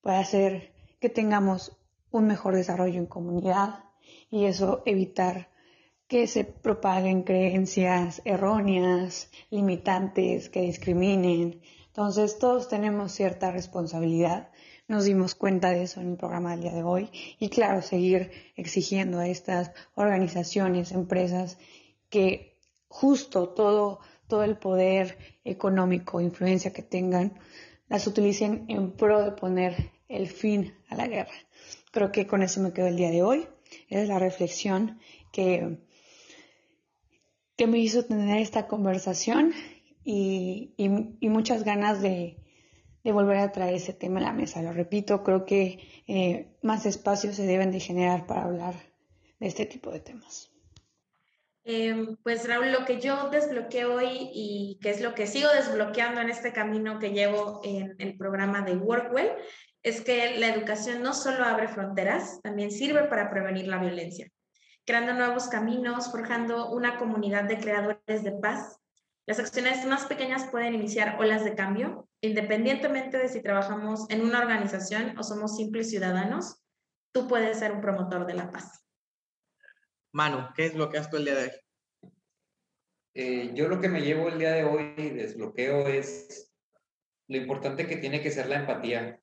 puede 0.02 0.18
hacer 0.18 0.74
que 1.00 1.10
tengamos 1.10 1.78
un 2.12 2.28
mejor 2.28 2.56
desarrollo 2.56 3.00
en 3.00 3.06
comunidad 3.06 3.84
y 4.30 4.46
eso 4.46 4.82
evitar 4.86 5.50
que 6.08 6.28
se 6.28 6.44
propaguen 6.44 7.24
creencias 7.24 8.22
erróneas, 8.26 9.32
limitantes, 9.50 10.50
que 10.50 10.62
discriminen. 10.62 11.62
Entonces 11.88 12.38
todos 12.40 12.70
tenemos 12.70 13.12
cierta 13.12 13.52
responsabilidad. 13.52 14.52
Nos 14.88 15.06
dimos 15.06 15.34
cuenta 15.34 15.72
de 15.72 15.84
eso 15.84 16.02
en 16.02 16.12
el 16.12 16.18
programa 16.18 16.52
del 16.52 16.62
día 16.62 16.74
de 16.74 16.84
hoy 16.84 17.10
y 17.40 17.50
claro, 17.50 17.82
seguir 17.82 18.32
exigiendo 18.56 19.20
a 19.20 19.28
estas 19.28 19.72
organizaciones, 19.96 20.92
empresas 20.92 21.58
que 22.10 22.53
justo 22.94 23.50
todo, 23.50 24.00
todo 24.28 24.44
el 24.44 24.56
poder 24.56 25.18
económico, 25.44 26.22
influencia 26.22 26.72
que 26.72 26.84
tengan, 26.84 27.40
las 27.90 28.06
utilicen 28.06 28.66
en 28.68 28.92
pro 28.92 29.24
de 29.24 29.32
poner 29.32 29.92
el 30.08 30.28
fin 30.28 30.76
a 30.90 30.96
la 30.96 31.08
guerra. 31.08 31.34
Creo 31.92 32.12
que 32.12 32.28
con 32.28 32.44
eso 32.44 32.62
me 32.62 32.72
quedo 32.72 32.86
el 32.86 32.96
día 32.96 33.10
de 33.10 33.24
hoy. 33.24 33.48
Es 33.90 34.08
la 34.08 34.20
reflexión 34.20 35.00
que, 35.32 35.80
que 37.58 37.66
me 37.66 37.80
hizo 37.80 38.06
tener 38.06 38.38
esta 38.38 38.68
conversación 38.68 39.54
y, 40.04 40.76
muchas 41.22 41.64
ganas 41.64 42.00
de, 42.00 42.38
volver 43.04 43.38
a 43.38 43.52
traer 43.52 43.74
ese 43.74 43.94
tema 43.94 44.20
a 44.20 44.24
la 44.24 44.34
mesa. 44.34 44.62
Lo 44.62 44.72
repito, 44.72 45.24
creo 45.24 45.46
que 45.46 45.80
eh, 46.08 46.56
más 46.62 46.86
espacios 46.86 47.38
se 47.38 47.48
deben 47.48 47.72
de 47.72 47.80
generar 47.80 48.28
para 48.28 48.44
hablar 48.44 48.76
de 49.40 49.48
este 49.48 49.66
tipo 49.66 49.90
de 49.90 50.00
temas. 50.00 50.53
Em, 51.66 52.18
pues 52.24 52.46
Raúl, 52.48 52.74
lo 52.74 52.84
que 52.84 53.00
yo 53.00 53.30
desbloqueé 53.30 53.86
hoy 53.86 54.30
y 54.34 54.80
que 54.82 54.90
es 54.90 55.00
lo 55.00 55.14
que 55.14 55.28
sigo 55.28 55.48
desbloqueando 55.50 56.20
en 56.20 56.30
este 56.30 56.52
camino 56.52 57.00
que 57.00 57.12
llevo 57.12 57.62
en 57.64 57.96
el 58.00 58.18
programa 58.18 58.62
de 58.62 58.76
Workwell 58.76 59.32
es 59.82 60.02
que 60.02 60.38
la 60.40 60.50
educación 60.50 61.02
no 61.02 61.14
solo 61.14 61.46
abre 61.46 61.70
fronteras, 61.70 62.42
también 62.42 62.72
sirve 62.72 63.04
para 63.04 63.30
prevenir 63.30 63.68
la 63.68 63.78
violencia, 63.78 64.30
creando 64.86 65.14
nuevos 65.14 65.48
caminos, 65.48 66.12
forjando 66.12 66.70
una 66.72 66.98
comunidad 66.98 67.46
de 67.46 67.60
creadores 67.60 68.24
de 68.24 68.32
paz 68.34 68.80
Las 69.26 69.40
acciones 69.40 69.86
más 69.86 70.06
pequeñas 70.06 70.50
pueden 70.52 70.74
iniciar 70.74 71.16
olas 71.18 71.46
de 71.46 71.56
cambio, 71.56 72.10
independientemente 72.20 73.18
de 73.18 73.30
si 73.30 73.42
trabajamos 73.42 74.06
en 74.10 74.22
una 74.22 74.40
organización 74.40 75.18
o 75.18 75.24
somos 75.24 75.56
simples 75.56 75.90
ciudadanos, 75.90 76.62
tú 77.14 77.30
puedes 77.30 77.60
ser 77.60 77.72
un 77.72 77.80
promotor 77.80 78.26
de 78.26 78.34
la 78.34 78.52
paz. 78.52 78.83
Manu, 80.14 80.48
¿qué 80.56 80.68
es 80.68 80.76
lo 80.76 80.90
que 80.90 81.00
has 81.00 81.10
tú 81.10 81.18
el 81.18 81.26
día 81.26 81.36
de 81.36 81.44
hoy? 81.44 82.12
Eh, 83.16 83.52
yo 83.56 83.68
lo 83.68 83.82
que 83.82 83.90
me 83.90 84.02
llevo 84.02 84.30
el 84.30 84.38
día 84.38 84.52
de 84.52 84.64
hoy, 84.64 84.94
desbloqueo, 84.96 85.88
es 85.88 86.54
lo 87.28 87.38
importante 87.38 87.88
que 87.88 87.98
tiene 87.98 88.22
que 88.22 88.30
ser 88.30 88.48
la 88.48 88.60
empatía. 88.60 89.20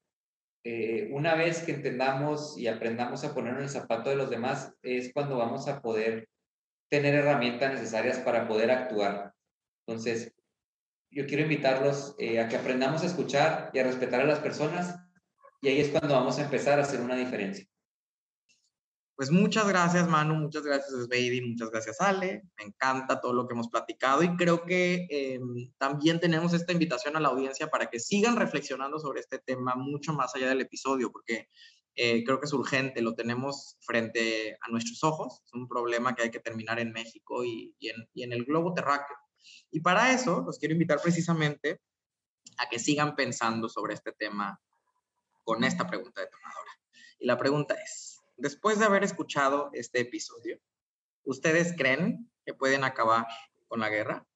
Eh, 0.65 1.09
una 1.13 1.37
vez 1.37 1.63
que 1.63 1.73
entendamos 1.73 2.59
y 2.59 2.67
aprendamos 2.67 3.23
a 3.23 3.33
poner 3.33 3.55
en 3.55 3.63
el 3.63 3.69
zapato 3.69 4.11
de 4.11 4.17
los 4.17 4.31
demás, 4.31 4.75
es 4.83 5.13
cuando 5.13 5.39
vamos 5.39 5.69
a 5.69 5.81
poder 5.81 6.29
tener 6.89 7.15
herramientas 7.15 7.73
necesarias 7.73 8.19
para 8.19 8.49
poder 8.49 8.73
actuar. 8.73 9.33
Entonces, 9.87 10.35
yo 11.13 11.25
quiero 11.27 11.45
invitarlos 11.45 12.17
eh, 12.19 12.41
a 12.41 12.49
que 12.49 12.57
aprendamos 12.57 13.05
a 13.05 13.07
escuchar 13.07 13.71
y 13.73 13.79
a 13.79 13.85
respetar 13.85 14.23
a 14.23 14.25
las 14.25 14.41
personas 14.41 14.99
y 15.63 15.69
ahí 15.69 15.81
es 15.81 15.91
cuando 15.91 16.15
vamos 16.15 16.39
a 16.39 16.45
empezar 16.45 16.81
a 16.81 16.83
hacer 16.83 17.01
una 17.01 17.15
diferencia. 17.15 17.70
Pues 19.21 19.31
muchas 19.31 19.69
gracias 19.69 20.09
Manu, 20.09 20.35
muchas 20.35 20.63
gracias 20.63 21.07
Baby, 21.07 21.43
muchas 21.43 21.71
gracias 21.71 22.01
Ale, 22.01 22.43
me 22.57 22.65
encanta 22.65 23.21
todo 23.21 23.35
lo 23.35 23.47
que 23.47 23.53
hemos 23.53 23.69
platicado 23.69 24.23
y 24.23 24.35
creo 24.35 24.65
que 24.65 25.07
em, 25.11 25.71
también 25.77 26.21
tenemos 26.21 26.55
esta 26.55 26.73
invitación 26.73 27.19
a 27.19 27.21
la 27.21 27.29
audiencia 27.29 27.69
para 27.69 27.91
que 27.91 28.01
sigan 28.01 28.37
reflexionando 28.37 28.99
sobre 28.99 29.21
este 29.21 29.39
tema 29.39 29.75
mucho 29.75 30.15
más 30.15 30.35
allá 30.35 30.49
del 30.49 30.63
episodio, 30.63 31.13
porque 31.13 31.51
eh, 31.97 32.25
creo 32.25 32.41
que 32.41 32.47
es 32.47 32.53
urgente, 32.55 33.03
lo 33.03 33.15
tenemos 33.15 33.77
frente 33.83 34.57
a 34.59 34.71
nuestros 34.71 35.05
ojos, 35.05 35.43
es 35.45 35.53
un 35.53 35.69
problema 35.69 36.15
que 36.15 36.23
hay 36.23 36.31
que 36.31 36.41
terminar 36.41 36.81
en 36.81 36.91
México 36.91 37.45
y, 37.45 37.77
en, 37.79 38.33
el 38.33 38.47
globo 38.47 38.73
terráqueo. 38.73 39.19
Y 39.71 39.81
para 39.81 40.15
eso 40.15 40.43
los 40.47 40.59
quiero 40.59 40.73
invitar 40.73 40.99
precisamente 41.03 41.83
a 42.57 42.71
que 42.71 42.79
sigan 42.79 43.15
pensando 43.15 43.69
sobre 43.69 43.93
este 43.93 44.13
tema 44.13 44.59
con 45.45 45.63
esta 45.63 45.87
pregunta 45.87 46.23
detonadora. 46.23 46.71
Y 47.19 47.27
la 47.27 47.37
pregunta 47.37 47.75
es, 47.75 48.20
después 48.41 48.79
de 48.79 48.87
haber 48.87 49.05
escuchado 49.05 49.71
este 49.73 50.01
episodio, 50.01 50.59
¿ustedes 51.25 51.75
creen 51.77 52.31
que 52.45 52.55
pueden 52.55 52.85
acabar 52.85 53.27
con 53.69 53.81
la 53.81 53.89
guerra? 53.89 54.27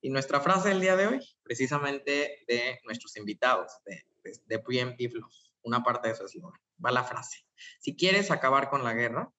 Y 0.00 0.10
nuestra 0.10 0.40
frase 0.40 0.68
del 0.68 0.80
día 0.80 0.96
de 0.96 1.06
hoy, 1.06 1.20
precisamente 1.42 2.44
de 2.46 2.80
nuestros 2.84 3.16
invitados, 3.16 3.72
de, 3.84 4.04
de, 4.24 4.58
de 4.58 5.22
una 5.62 5.82
parte 5.82 6.08
de 6.08 6.14
su 6.14 6.24
eslogan, 6.24 6.60
va 6.84 6.92
la 6.92 7.04
frase. 7.04 7.46
Si 7.80 7.96
quieres 7.96 8.30
acabar 8.30 8.68
con 8.68 8.84
la 8.84 8.92
guerra, 8.92 9.32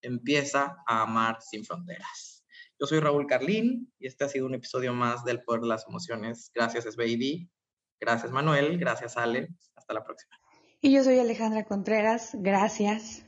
empieza 0.00 0.76
a 0.86 1.02
amar 1.02 1.42
sin 1.42 1.64
fronteras. 1.64 2.46
Yo 2.80 2.86
soy 2.86 3.00
Raúl 3.00 3.26
Carlín 3.26 3.92
y 3.98 4.06
este 4.06 4.24
ha 4.24 4.28
sido 4.28 4.46
un 4.46 4.54
episodio 4.54 4.94
más 4.94 5.24
del 5.24 5.42
Poder 5.42 5.62
de 5.62 5.68
las 5.68 5.86
Emociones. 5.88 6.52
Gracias, 6.54 6.94
Baby. 6.94 7.50
Gracias, 8.00 8.30
Manuel. 8.30 8.78
Gracias, 8.78 9.16
Ale. 9.16 9.48
Hasta 9.74 9.94
la 9.94 10.04
próxima. 10.04 10.36
Y 10.80 10.94
yo 10.94 11.02
soy 11.02 11.18
Alejandra 11.18 11.64
Contreras. 11.64 12.30
Gracias 12.34 13.27